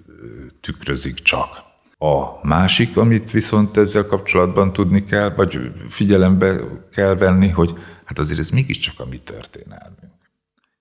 [0.62, 1.64] tükrözik csak.
[1.98, 6.56] A másik, amit viszont ezzel kapcsolatban tudni kell, vagy figyelembe
[6.92, 7.74] kell venni, hogy
[8.06, 10.14] hát azért ez mégiscsak a mi történelmünk.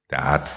[0.06, 0.48] Tehát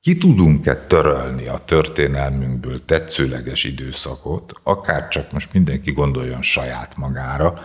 [0.00, 7.60] ki tudunk-e törölni a történelmünkből tetszőleges időszakot, akár csak most mindenki gondoljon saját magára,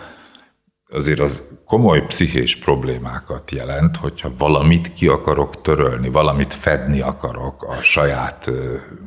[0.88, 7.74] azért az komoly pszichés problémákat jelent, hogyha valamit ki akarok törölni, valamit fedni akarok a
[7.74, 8.50] saját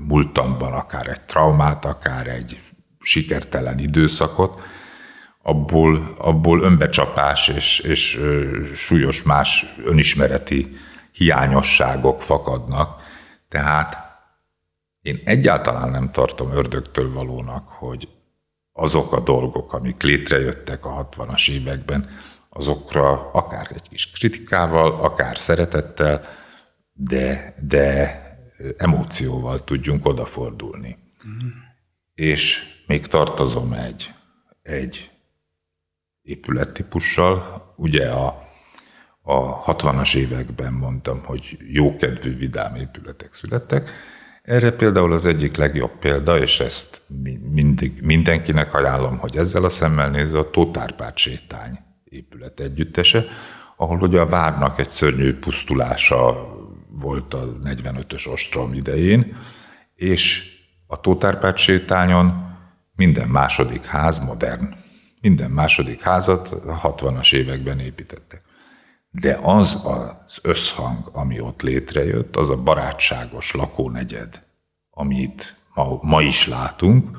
[0.08, 2.62] múltamban, akár egy traumát, akár egy
[3.00, 4.62] sikertelen időszakot,
[5.44, 8.20] abból, abból önbecsapás és, és
[8.76, 10.78] súlyos más önismereti
[11.12, 12.99] hiányosságok fakadnak,
[13.50, 13.98] tehát
[15.02, 18.08] én egyáltalán nem tartom ördögtől valónak, hogy
[18.74, 22.10] azok a dolgok, amik létrejöttek a 60-as években,
[22.50, 26.22] azokra akár egy kis kritikával, akár szeretettel,
[26.94, 28.18] de, de
[28.78, 30.98] emócióval tudjunk odafordulni.
[31.28, 31.48] Mm.
[32.16, 34.14] És még tartozom egy,
[34.62, 35.12] egy
[36.22, 38.49] épülettípussal, ugye a
[39.21, 43.89] a 60-as években mondtam, hogy jókedvű, vidám épületek születtek.
[44.41, 47.01] Erre például az egyik legjobb példa, és ezt
[47.51, 53.25] mindig, mindenkinek ajánlom, hogy ezzel a szemmel nézze, a Tótárpát sétány épület együttese,
[53.77, 56.47] ahol ugye a várnak egy szörnyű pusztulása
[56.89, 59.38] volt a 45-ös ostrom idején,
[59.95, 60.43] és
[60.88, 62.47] a Tótárpát sétányon
[62.95, 64.73] minden második ház modern.
[65.21, 68.41] Minden második házat a 60-as években építettek
[69.12, 74.43] de az az összhang, ami ott létrejött, az a barátságos lakónegyed,
[74.91, 77.17] amit ma, ma is látunk,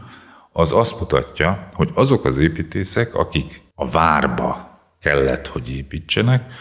[0.53, 6.53] az azt mutatja, hogy azok az építészek, akik a várba kellett, hogy építsenek,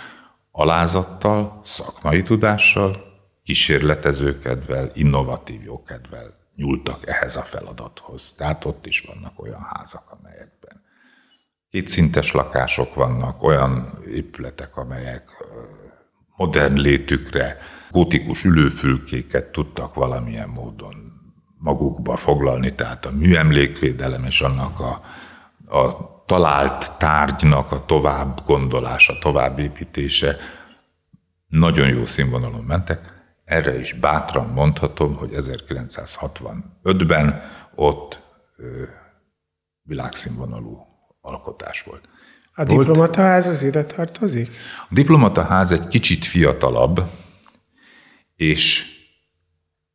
[0.51, 3.07] alázattal, szakmai tudással,
[3.43, 8.33] kísérletezőkedvel, innovatív jókedvel nyúltak ehhez a feladathoz.
[8.33, 10.51] Tehát ott is vannak olyan házak, amelyek
[11.69, 15.29] kétszintes lakások vannak, olyan épületek, amelyek
[16.37, 17.57] modern létükre
[17.91, 21.13] gótikus ülőfülkéket tudtak valamilyen módon
[21.57, 25.01] magukba foglalni, tehát a műemlékvédelem és annak a,
[25.77, 30.37] a talált tárgynak a tovább gondolása, továbbépítése
[31.47, 33.17] nagyon jó színvonalon mentek.
[33.45, 37.41] Erre is bátran mondhatom, hogy 1965-ben
[37.75, 38.21] ott
[38.57, 38.83] ö,
[39.81, 40.88] világszínvonalú
[41.21, 42.03] alkotás volt.
[42.53, 44.57] A diplomataház az ide tartozik?
[44.89, 47.09] A diplomataház egy kicsit fiatalabb,
[48.35, 48.85] és,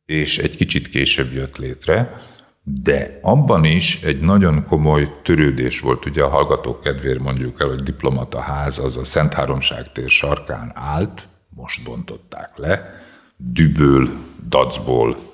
[0.05, 2.21] és egy kicsit később jött létre,
[2.63, 7.83] de abban is egy nagyon komoly törődés volt, ugye a hallgatók kedvéért mondjuk el, hogy
[7.83, 13.03] diplomataház az a Szent Háromság tér sarkán állt, most bontották le,
[13.37, 14.09] düböl,
[14.49, 15.33] dacból,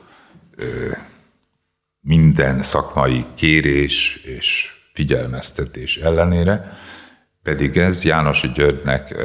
[2.02, 6.78] minden szakmai kérés és figyelmeztetés ellenére,
[7.44, 9.16] pedig ez Jánosi Györgynek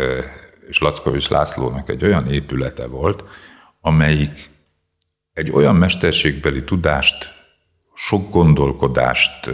[0.68, 3.24] és Lackovics Lászlónak egy olyan épülete volt,
[3.80, 4.50] amelyik
[5.32, 7.34] egy olyan mesterségbeli tudást,
[7.94, 9.50] sok gondolkodást,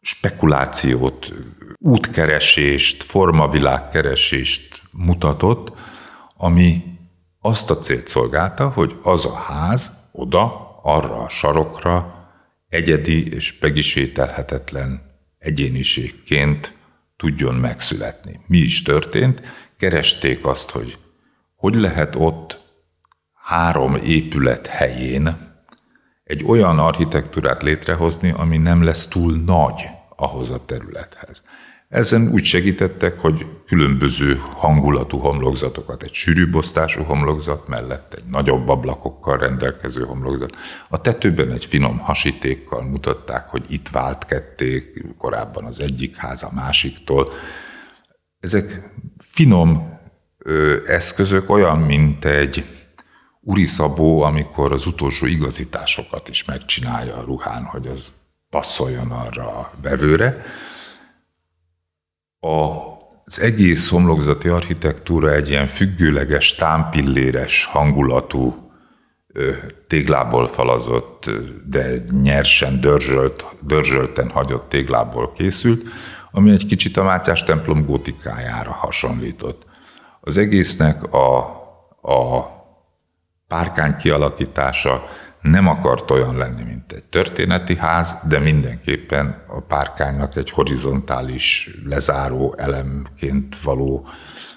[0.00, 1.32] spekulációt,
[1.78, 5.72] útkeresést, formavilágkeresést mutatott,
[6.36, 6.82] ami
[7.40, 12.14] azt a célt szolgálta, hogy az a ház oda, arra a sarokra
[12.68, 15.13] egyedi és megismételhetetlen
[15.44, 16.74] egyéniségként
[17.16, 18.40] tudjon megszületni.
[18.46, 19.42] Mi is történt?
[19.78, 20.98] Keresték azt, hogy
[21.56, 22.60] hogy lehet ott
[23.34, 25.52] három épület helyén
[26.24, 29.82] egy olyan architektúrát létrehozni, ami nem lesz túl nagy
[30.16, 31.42] ahhoz a területhez.
[31.94, 40.04] Ezen úgy segítettek, hogy különböző hangulatú homlokzatokat, egy sűrűbosztású homlokzat mellett egy nagyobb ablakokkal rendelkező
[40.04, 40.56] homlokzat.
[40.88, 46.50] A tetőben egy finom hasítékkal mutatták, hogy itt vált ketté korábban az egyik ház a
[46.54, 47.32] másiktól.
[48.40, 49.98] Ezek finom
[50.38, 52.64] ö, eszközök olyan, mint egy
[53.64, 58.12] Szabó, amikor az utolsó igazításokat is megcsinálja a ruhán, hogy az
[58.50, 60.44] passzoljon arra a vevőre.
[62.44, 68.70] A, az egész homlokzati architektúra egy ilyen függőleges, támpilléres hangulatú,
[69.86, 71.30] téglából falazott,
[71.66, 71.86] de
[72.22, 75.88] nyersen dörzsölt, dörzsölten hagyott téglából készült,
[76.30, 79.66] ami egy kicsit a Mátyás templom gótikájára hasonlított.
[80.20, 81.38] Az egésznek a,
[82.02, 82.48] a
[83.48, 85.04] párkány kialakítása
[85.50, 92.54] nem akart olyan lenni, mint egy történeti ház, de mindenképpen a párkánynak egy horizontális, lezáró
[92.58, 94.06] elemként való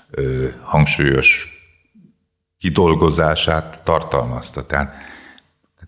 [0.10, 1.48] ö, hangsúlyos
[2.58, 4.66] kidolgozását tartalmazta.
[4.66, 4.96] Tehát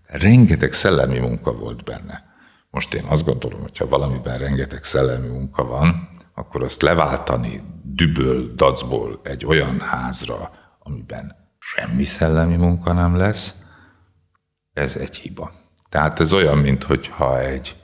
[0.05, 2.23] rengeteg szellemi munka volt benne.
[2.69, 8.53] Most én azt gondolom, hogy ha valamiben rengeteg szellemi munka van, akkor azt leváltani düböl,
[8.55, 13.53] dacból egy olyan házra, amiben semmi szellemi munka nem lesz,
[14.79, 15.51] ez egy hiba.
[15.89, 17.75] Tehát ez olyan, mintha egy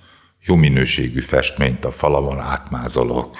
[0.46, 3.38] jó minőségű festményt a falamon átmázolok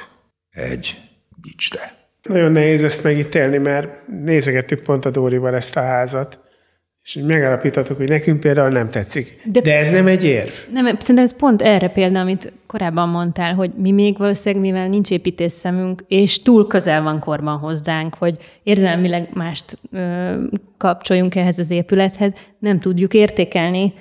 [0.50, 0.98] egy
[1.42, 1.94] bicsre.
[2.24, 6.40] Nagyon nehéz ezt megítélni, mert nézegettük pont a Dórival ezt a házat,
[7.06, 9.42] és megállapítottuk, hogy nekünk például nem tetszik.
[9.44, 10.52] De, De ez nem egy érv.
[10.72, 15.12] Nem, szerintem ez pont erre példa, amit korábban mondtál, hogy mi még valószínűleg, mivel nincs
[15.12, 20.34] építészszemünk, és túl közel van korban hozzánk, hogy érzelmileg mást ö,
[20.78, 23.94] kapcsoljunk ehhez az épülethez, nem tudjuk értékelni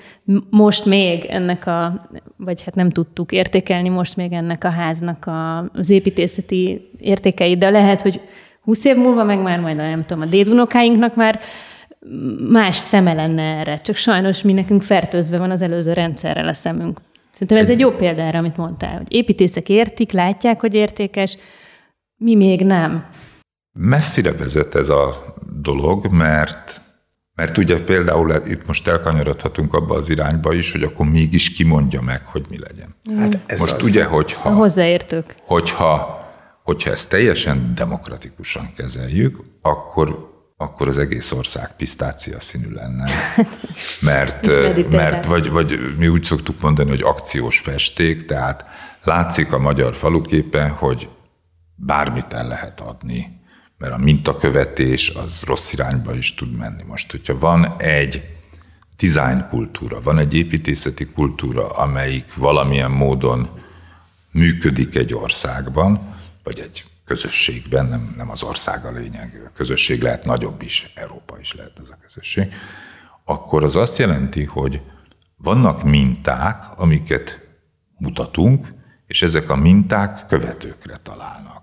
[0.51, 5.59] most még ennek a, vagy hát nem tudtuk értékelni most még ennek a háznak a,
[5.59, 8.21] az építészeti értékeit, de lehet, hogy
[8.61, 11.41] 20 év múlva meg már majd, nem tudom, a dédunokáinknak már
[12.51, 17.01] más szeme lenne erre, csak sajnos mi nekünk fertőzve van az előző rendszerrel a szemünk.
[17.33, 21.37] Szerintem ez egy jó példa erre, amit mondtál, hogy építészek értik, látják, hogy értékes,
[22.17, 23.07] mi még nem.
[23.73, 26.83] Messzire vezet ez a dolog, mert
[27.35, 32.27] mert ugye például itt most elkanyarodhatunk abba az irányba is, hogy akkor mégis kimondja meg,
[32.27, 32.95] hogy mi legyen.
[33.19, 33.85] Hát ez most az.
[33.85, 34.49] ugye, hogyha...
[34.49, 35.35] A hozzáértők.
[35.43, 36.23] Hogyha,
[36.63, 43.11] hogyha ezt teljesen demokratikusan kezeljük, akkor akkor az egész ország pisztácia színű lenne.
[44.01, 44.47] Mert,
[44.91, 48.65] mert vagy, vagy mi úgy szoktuk mondani, hogy akciós festék, tehát
[49.03, 51.09] látszik a magyar faluképen, hogy
[51.75, 53.41] bármit el lehet adni,
[53.79, 56.83] mert a mintakövetés az rossz irányba is tud menni.
[56.83, 58.23] Most, hogyha van egy
[59.01, 63.49] design kultúra, van egy építészeti kultúra, amelyik valamilyen módon
[64.31, 70.25] működik egy országban, vagy egy közösségben, nem, nem az ország a lényeg, a közösség lehet
[70.25, 72.53] nagyobb is, Európa is lehet ez a közösség,
[73.25, 74.83] akkor az azt jelenti, hogy
[75.37, 77.41] vannak minták, amiket
[77.99, 78.67] mutatunk,
[79.07, 81.63] és ezek a minták követőkre találnak.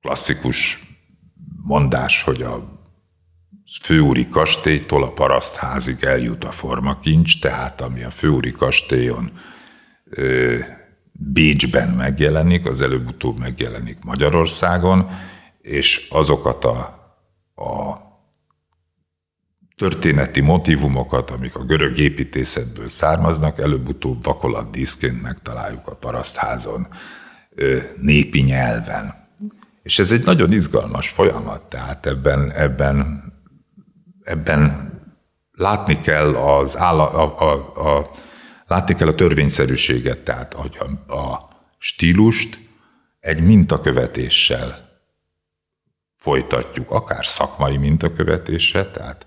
[0.00, 0.78] Klasszikus
[1.62, 2.74] mondás, hogy a
[3.82, 9.32] főúri kastélytól a parasztházig eljut a formakincs, tehát ami a főúri kastélyon
[11.18, 15.10] Bécsben megjelenik, az előbb-utóbb megjelenik Magyarországon,
[15.60, 16.78] és azokat a,
[17.54, 18.00] a
[19.76, 26.88] történeti motivumokat, amik a görög építészetből származnak, előbb-utóbb vakolat díszként megtaláljuk a parasztházon,
[28.00, 29.14] népi nyelven.
[29.82, 33.24] És ez egy nagyon izgalmas folyamat, tehát ebben, ebben,
[34.22, 34.92] ebben
[35.52, 37.52] látni kell az áll, a, a,
[37.96, 38.10] a
[38.66, 41.48] Látni kell a törvényszerűséget, tehát a, a
[41.78, 42.58] stílust
[43.20, 44.86] egy mintakövetéssel
[46.16, 49.26] folytatjuk, akár szakmai mintakövetéssel, tehát,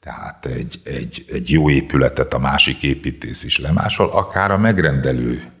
[0.00, 5.52] tehát egy, egy, egy jó épületet a másik építész is lemásol, akár a megrendelő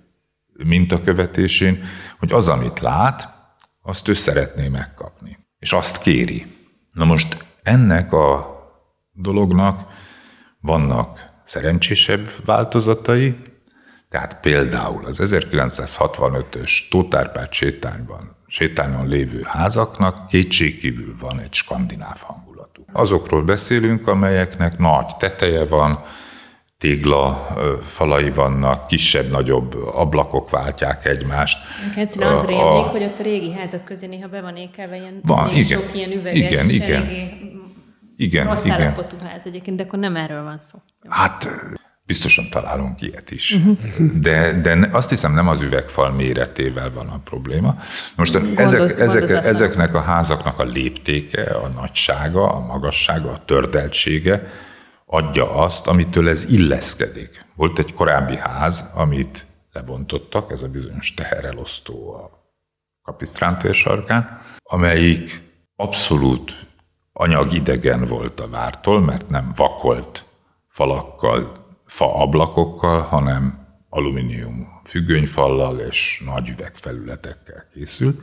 [0.64, 1.84] mintakövetésén,
[2.18, 3.28] hogy az, amit lát,
[3.82, 5.38] azt ő szeretné megkapni.
[5.58, 6.46] És azt kéri.
[6.92, 8.56] Na most ennek a
[9.12, 9.90] dolognak
[10.60, 13.36] vannak szerencsésebb változatai,
[14.10, 22.84] tehát például az 1965-ös Tótárpát sétányban, sétányon lévő házaknak kétségkívül van egy skandináv hangulatú.
[22.92, 26.04] Azokról beszélünk, amelyeknek nagy teteje van,
[26.78, 27.48] tégla
[27.82, 31.58] falai vannak, kisebb-nagyobb ablakok váltják egymást.
[31.96, 35.50] Egyszerűen az rémlik, hogy ott a régi házak közé néha be van ékelve ilyen, van,
[35.50, 37.08] igen, sok ilyen üveges, igen, igen.
[38.18, 38.80] Igen, rossz igen.
[38.80, 40.78] állapotú ház egyébként, de akkor nem erről van szó.
[41.08, 41.48] Hát
[42.06, 43.54] biztosan találunk ilyet is.
[43.54, 44.12] Uh-huh.
[44.20, 47.82] De, de azt hiszem nem az üvegfal méretével van a probléma.
[48.16, 54.46] Most Gondoz, ezek, ezek, ezeknek a házaknak a léptéke, a nagysága, a magassága, a tördeltsége,
[55.06, 57.46] adja azt, amitől ez illeszkedik.
[57.54, 62.30] Volt egy korábbi ház, amit lebontottak, ez a bizonyos teherelosztó a
[63.02, 65.40] Kapisztrán térsarkán, amelyik
[65.76, 66.67] abszolút
[67.20, 70.24] anyagidegen volt a vártól, mert nem vakolt
[70.66, 78.22] falakkal, fa ablakokkal, hanem alumínium függönyfallal és nagy üvegfelületekkel készült,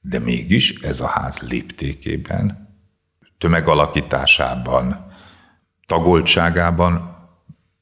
[0.00, 2.68] de mégis ez a ház léptékében,
[3.38, 5.06] tömegalakításában,
[5.86, 7.16] tagoltságában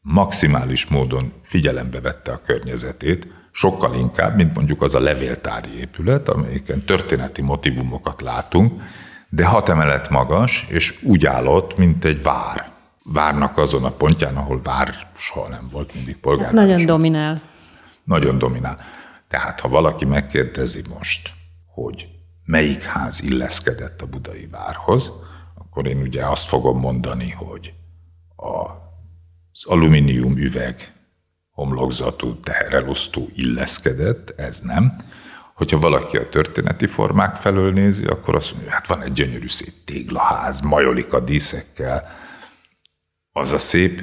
[0.00, 6.84] maximális módon figyelembe vette a környezetét, sokkal inkább, mint mondjuk az a levéltári épület, amelyiken
[6.84, 8.82] történeti motivumokat látunk,
[9.30, 12.72] de hat emelet magas, és úgy állott, mint egy vár.
[13.04, 16.46] Várnak azon a pontján, ahol vár soha nem volt, mindig polgár.
[16.46, 17.42] Hát nagyon dominál.
[18.04, 18.78] Nagyon dominál.
[19.28, 21.32] Tehát, ha valaki megkérdezi most,
[21.66, 22.08] hogy
[22.44, 25.12] melyik ház illeszkedett a budai várhoz,
[25.54, 27.72] akkor én ugye azt fogom mondani, hogy
[28.36, 30.94] az alumínium üveg
[31.50, 34.96] homlokzatú teherelosztó illeszkedett, ez nem.
[35.60, 39.74] Hogyha valaki a történeti formák felől nézi, akkor azt mondja, hát van egy gyönyörű szép
[39.84, 42.08] téglaház, majolika díszekkel,
[43.32, 44.02] az a szép,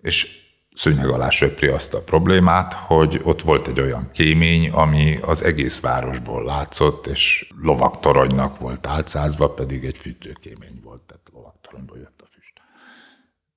[0.00, 0.28] és
[0.74, 5.80] szőnyeg alá söpri azt a problémát, hogy ott volt egy olyan kémény, ami az egész
[5.80, 12.20] városból látszott, és lovaktoronynak volt álcázva, pedig egy fűtőkémény volt, tehát lovaktoronyból jött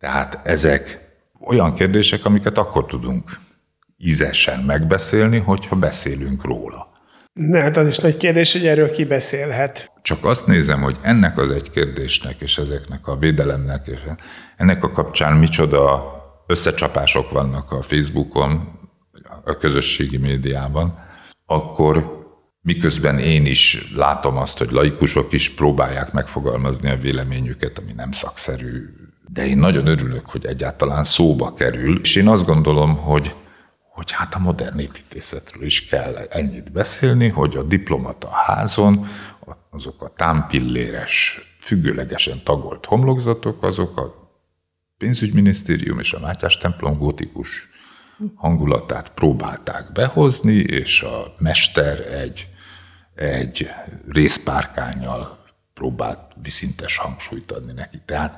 [0.03, 0.99] tehát ezek
[1.39, 3.39] olyan kérdések, amiket akkor tudunk
[3.97, 6.92] ízesen megbeszélni, hogyha beszélünk róla.
[7.33, 9.91] Ne, hát az is nagy kérdés, hogy erről ki beszélhet.
[10.01, 13.99] Csak azt nézem, hogy ennek az egy kérdésnek, és ezeknek a védelemnek, és
[14.57, 16.11] ennek a kapcsán micsoda
[16.47, 18.79] összecsapások vannak a Facebookon,
[19.45, 20.99] a közösségi médiában,
[21.45, 22.21] akkor
[22.61, 29.03] miközben én is látom azt, hogy laikusok is próbálják megfogalmazni a véleményüket, ami nem szakszerű
[29.33, 33.35] de én nagyon örülök, hogy egyáltalán szóba kerül, és én azt gondolom, hogy
[33.93, 39.07] hogy hát a modern építészetről is kell ennyit beszélni, hogy a diplomata házon
[39.69, 44.31] azok a támpilléres, függőlegesen tagolt homlokzatok, azok a
[44.97, 47.67] pénzügyminisztérium és a Mátyás templom gótikus
[48.35, 52.47] hangulatát próbálták behozni, és a mester egy,
[53.15, 53.69] egy
[54.07, 58.01] részpárkányjal próbált viszintes hangsúlyt adni neki.
[58.05, 58.37] Tehát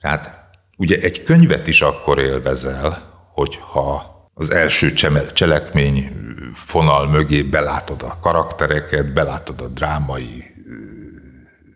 [0.00, 0.44] tehát
[0.76, 4.92] ugye egy könyvet is akkor élvezel, hogyha az első
[5.32, 6.12] cselekmény
[6.52, 10.44] fonal mögé belátod a karaktereket, belátod a drámai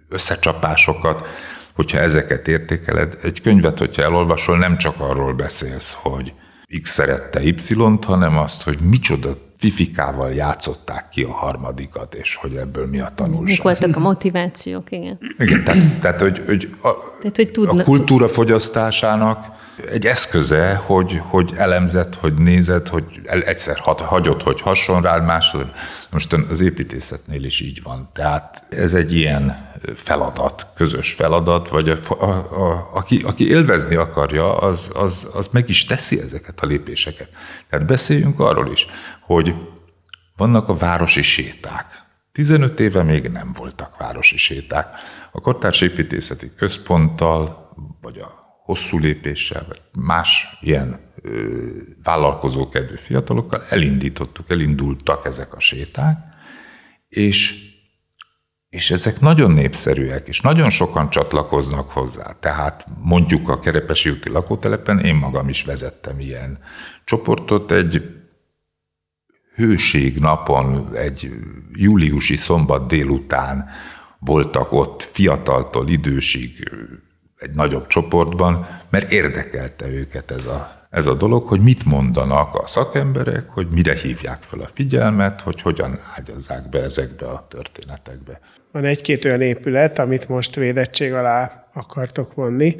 [0.09, 1.27] összecsapásokat,
[1.75, 3.17] hogyha ezeket értékeled.
[3.23, 6.35] Egy könyvet, hogyha elolvasol, nem csak arról beszélsz, hogy
[6.83, 12.87] X szerette Y-t, hanem azt, hogy micsoda fifikával játszották ki a harmadikat, és hogy ebből
[12.87, 13.45] mi a tanulság.
[13.47, 15.19] Mik voltak a motivációk, igen.
[15.39, 16.89] Igen, tehát, tehát hogy, hogy, a,
[17.21, 19.59] tehát, hogy tudna, a kultúra fogyasztásának
[19.91, 25.71] egy eszköze, hogy, hogy elemzett, hogy nézett, hogy egyszer hagyott, hogy hasson rád, másod.
[26.11, 28.11] Most az építészetnél is így van.
[28.13, 34.57] Tehát ez egy ilyen feladat, közös feladat, vagy a, a, a, aki, aki élvezni akarja,
[34.57, 37.29] az, az, az meg is teszi ezeket a lépéseket.
[37.71, 38.87] Tehát beszéljünk arról is,
[39.21, 39.55] hogy
[40.37, 41.87] vannak a városi séták.
[42.33, 44.89] 15 éve még nem voltak városi séták.
[45.33, 47.71] A Kortárs Építészeti Központtal,
[48.01, 48.40] vagy a
[48.71, 51.57] hosszú lépéssel, vagy más ilyen ö,
[52.03, 56.19] vállalkozókedvű fiatalokkal elindítottuk, elindultak ezek a séták,
[57.09, 57.69] és
[58.69, 62.37] és ezek nagyon népszerűek, és nagyon sokan csatlakoznak hozzá.
[62.41, 66.59] Tehát mondjuk a Kerepesi úti lakótelepen én magam is vezettem ilyen
[67.05, 68.03] csoportot, egy
[69.55, 71.31] hőség napon, egy
[71.73, 73.69] júliusi szombat délután
[74.19, 76.71] voltak ott fiataltól idősig
[77.41, 82.67] egy nagyobb csoportban, mert érdekelte őket ez a, ez a dolog, hogy mit mondanak a
[82.67, 88.41] szakemberek, hogy mire hívják fel a figyelmet, hogy hogyan ágyazzák be ezekbe a történetekbe.
[88.73, 92.77] Van egy-két olyan épület, amit most védettség alá akartok vonni,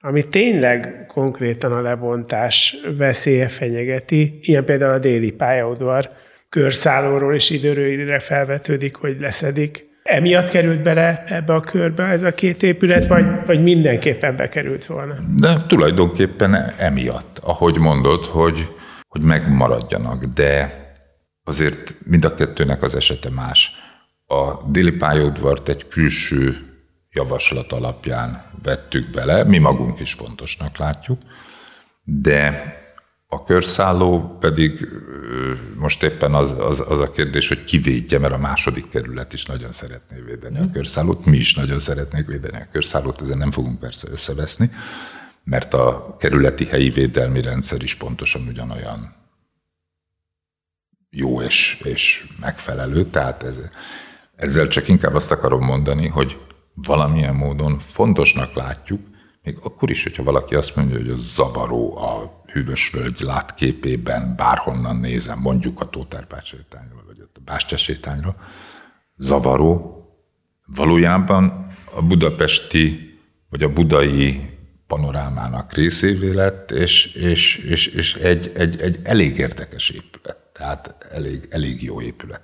[0.00, 6.10] ami tényleg konkrétan a lebontás veszélye fenyegeti, ilyen például a déli pályaudvar
[6.48, 12.32] körszállóról is időről időre felvetődik, hogy leszedik, Emiatt került bele ebbe a körbe ez a
[12.32, 15.14] két épület, vagy, vagy mindenképpen bekerült volna?
[15.36, 18.74] De tulajdonképpen emiatt, ahogy mondod, hogy,
[19.08, 20.84] hogy megmaradjanak, de
[21.44, 23.72] azért mind a kettőnek az esete más.
[24.26, 26.56] A déli pályaudvart egy külső
[27.10, 31.18] javaslat alapján vettük bele, mi magunk is fontosnak látjuk,
[32.04, 32.68] de
[33.36, 34.88] a körszálló pedig
[35.74, 39.44] most éppen az, az, az a kérdés, hogy ki védje, mert a második kerület is
[39.44, 40.72] nagyon szeretné védeni a mhm.
[40.72, 44.70] körszállót, mi is nagyon szeretnék védeni a körszállót, ezen nem fogunk persze összeveszni,
[45.44, 49.14] mert a kerületi helyi védelmi rendszer is pontosan ugyanolyan
[51.10, 53.58] jó és, és megfelelő, tehát ez,
[54.36, 56.38] ezzel csak inkább azt akarom mondani, hogy
[56.74, 59.00] valamilyen módon fontosnak látjuk,
[59.42, 65.38] még akkor is, hogyha valaki azt mondja, hogy az zavaró a hűvösvölgy látképében, bárhonnan nézem,
[65.38, 68.36] mondjuk a Tótárpácsétányról, vagy a Bástyasétányról,
[69.16, 70.00] zavaró,
[70.66, 73.18] valójában a budapesti,
[73.50, 74.50] vagy a budai
[74.86, 81.46] panorámának részévé lett, és, és, és, és egy, egy, egy elég érdekes épület, tehát elég,
[81.50, 82.42] elég jó épület.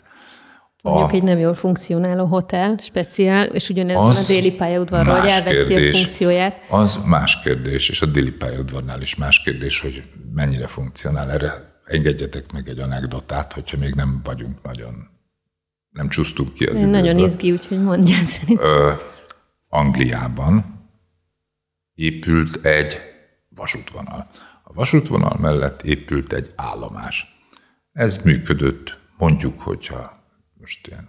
[0.82, 5.28] Mondjuk a, egy nem jól funkcionáló hotel, speciál, és ugyanez van a déli pályaudvarról, hogy
[5.28, 6.64] elveszi kérdés, a funkcióját.
[6.68, 10.02] Az más kérdés, és a déli pályaudvarnál is más kérdés, hogy
[10.34, 11.30] mennyire funkcionál.
[11.30, 14.94] Erre engedjetek meg egy anekdotát, hogyha még nem vagyunk nagyon,
[15.90, 16.90] nem csúsztunk ki az időből.
[16.90, 18.66] Nagyon izgi, úgyhogy mondjál szerintem.
[18.66, 18.92] Ö,
[19.68, 20.80] Angliában
[21.94, 23.00] épült egy
[23.48, 24.26] vasútvonal.
[24.62, 27.46] A vasútvonal mellett épült egy állomás.
[27.92, 30.21] Ez működött, mondjuk, hogyha
[30.62, 31.08] most ilyen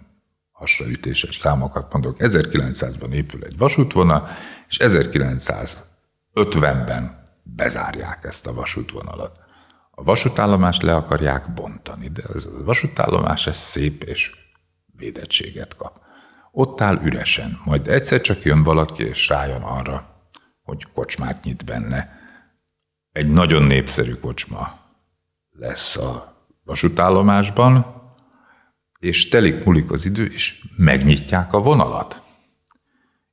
[0.50, 4.28] hasraütéses számokat mondok, 1900-ban épül egy vasútvonal,
[4.68, 9.38] és 1950-ben bezárják ezt a vasútvonalat.
[9.90, 14.32] A vasútállomást le akarják bontani, de ez a vasútállomás ez szép és
[14.96, 16.00] védettséget kap.
[16.52, 20.22] Ott áll üresen, majd egyszer csak jön valaki, és rájön arra,
[20.62, 22.22] hogy kocsmát nyit benne.
[23.12, 24.78] Egy nagyon népszerű kocsma
[25.50, 27.93] lesz a vasútállomásban,
[29.04, 32.20] és telik múlik az idő, és megnyitják a vonalat.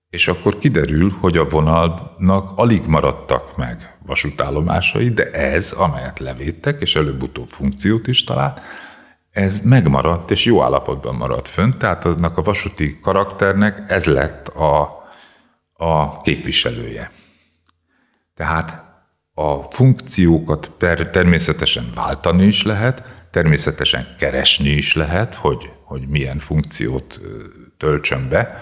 [0.09, 6.95] És akkor kiderül, hogy a vonalnak alig maradtak meg vasútállomásai, de ez, amelyet levédtek, és
[6.95, 8.61] előbb-utóbb funkciót is talált,
[9.31, 15.03] ez megmaradt, és jó állapotban maradt fönt, tehát annak a vasúti karakternek ez lett a,
[15.73, 17.11] a képviselője.
[18.35, 18.83] Tehát
[19.33, 27.19] a funkciókat ter, természetesen váltani is lehet, Természetesen keresni is lehet, hogy, hogy milyen funkciót
[27.77, 28.61] töltsön be.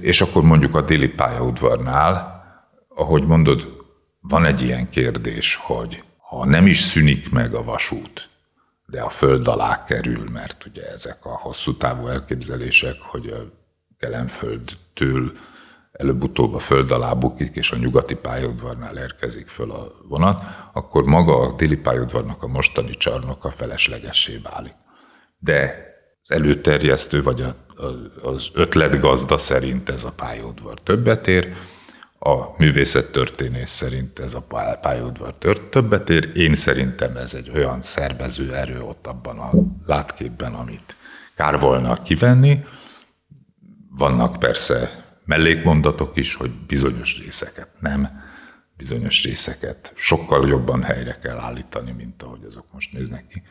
[0.00, 2.44] És akkor mondjuk a déli pályaudvarnál,
[2.88, 3.78] ahogy mondod,
[4.20, 8.28] van egy ilyen kérdés, hogy ha nem is szűnik meg a vasút,
[8.86, 13.58] de a föld alá kerül, mert ugye ezek a hosszú távú elképzelések, hogy a
[13.98, 15.32] Kelenföldtől
[16.00, 20.42] előbb-utóbb a föld alá bukik, és a nyugati pályaudvarnál érkezik föl a vonat,
[20.72, 24.74] akkor maga a déli pályaudvarnak a mostani csarnoka feleslegessé válik.
[25.38, 25.88] De
[26.22, 27.48] az előterjesztő, vagy a,
[27.82, 31.54] a, az ötletgazda szerint ez a pályaudvar többet ér,
[32.22, 34.44] a művészettörténész szerint ez a
[34.80, 35.34] pályaudvar
[35.70, 39.50] többet ér, én szerintem ez egy olyan szervező erő ott abban a
[39.86, 40.96] látképben, amit
[41.36, 42.64] kár volna kivenni.
[43.96, 48.08] Vannak persze mellékmondatok is, hogy bizonyos részeket nem,
[48.76, 53.42] bizonyos részeket sokkal jobban helyre kell állítani, mint ahogy azok most néznek ki.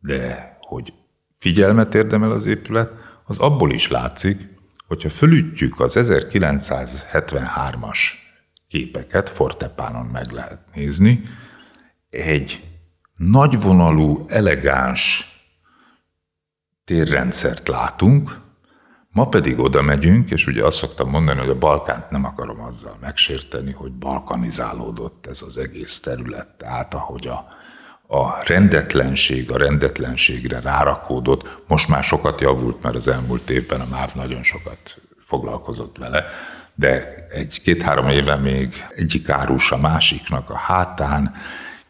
[0.00, 0.92] De hogy
[1.30, 2.92] figyelmet érdemel az épület,
[3.24, 4.48] az abból is látszik,
[4.86, 7.98] hogyha fölütjük az 1973-as
[8.68, 11.22] képeket, Fortepánon meg lehet nézni,
[12.10, 12.64] egy
[13.16, 15.28] nagyvonalú, elegáns
[16.84, 18.42] térrendszert látunk,
[19.14, 22.96] Ma pedig oda megyünk, és ugye azt szoktam mondani, hogy a Balkánt nem akarom azzal
[23.00, 26.46] megsérteni, hogy balkanizálódott ez az egész terület.
[26.46, 27.46] Tehát ahogy a,
[28.16, 34.14] a rendetlenség a rendetlenségre rárakódott, most már sokat javult, mert az elmúlt évben a MÁV
[34.14, 36.24] nagyon sokat foglalkozott vele,
[36.74, 41.34] de egy-két-három éve még egyik árus a másiknak a hátán,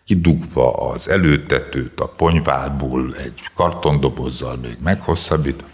[0.05, 5.65] kidugva az előtetőt a ponyvából egy kartondobozzal még meghosszabbít,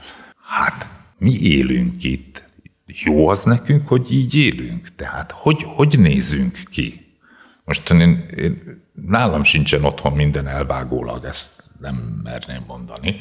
[0.46, 0.86] hát
[1.21, 2.45] mi élünk itt.
[2.87, 4.95] Jó az nekünk, hogy így élünk?
[4.95, 7.16] Tehát hogy, hogy nézünk ki?
[7.64, 13.21] Most én, én, nálam sincsen otthon minden elvágólag, ezt nem merném mondani,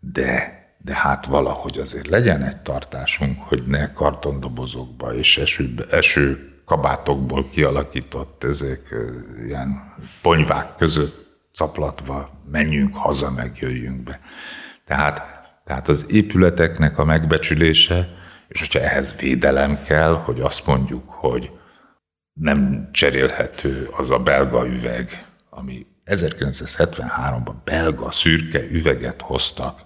[0.00, 7.48] de, de hát valahogy azért legyen egy tartásunk, hogy ne kartondobozokba és eső, eső kabátokból
[7.48, 8.94] kialakított ezek
[9.46, 14.20] ilyen ponyvák között caplatva menjünk haza, meg jöjjünk be.
[14.86, 15.35] Tehát
[15.66, 18.08] Tehát az épületeknek a megbecsülése,
[18.48, 21.50] és hogyha ehhez védelem kell, hogy azt mondjuk, hogy
[22.32, 29.80] nem cserélhető az a belga üveg, ami 1973-ban belga szürke üveget hoztak,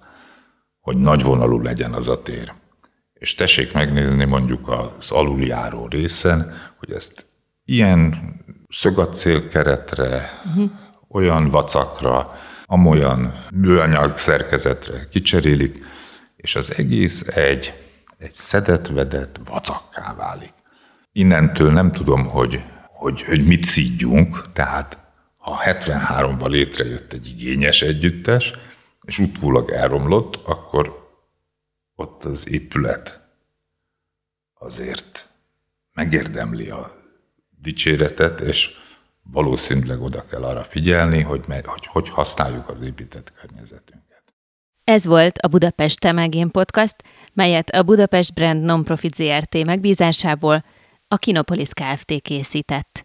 [0.81, 2.53] hogy nagyvonalú legyen az a tér.
[3.13, 7.27] És tessék megnézni mondjuk az aluljáró részen, hogy ezt
[7.65, 8.35] ilyen
[8.69, 10.71] szögacélkeretre, uh-huh.
[11.09, 12.35] olyan vacakra,
[12.73, 15.85] amolyan műanyag szerkezetre kicserélik,
[16.37, 17.75] és az egész egy,
[18.19, 20.53] egy szedett-vedett vacakká válik.
[21.13, 24.99] Innentől nem tudom, hogy, hogy, hogy mit szígyunk, tehát
[25.37, 28.53] ha 73-ban létrejött egy igényes együttes,
[29.03, 31.11] és utólag elromlott, akkor
[31.95, 33.21] ott az épület
[34.55, 35.29] azért
[35.93, 36.97] megérdemli a
[37.63, 38.71] dicséretet, és
[39.33, 44.23] valószínűleg oda kell arra figyelni, hogy hogy, hogy használjuk az épített környezetünket.
[44.85, 46.97] Ez volt a Budapest Temegén Podcast,
[47.33, 50.65] melyet a Budapest Brand Nonprofit ZRT megbízásából
[51.09, 52.21] a Kinopolis Kft.
[52.23, 53.05] készített.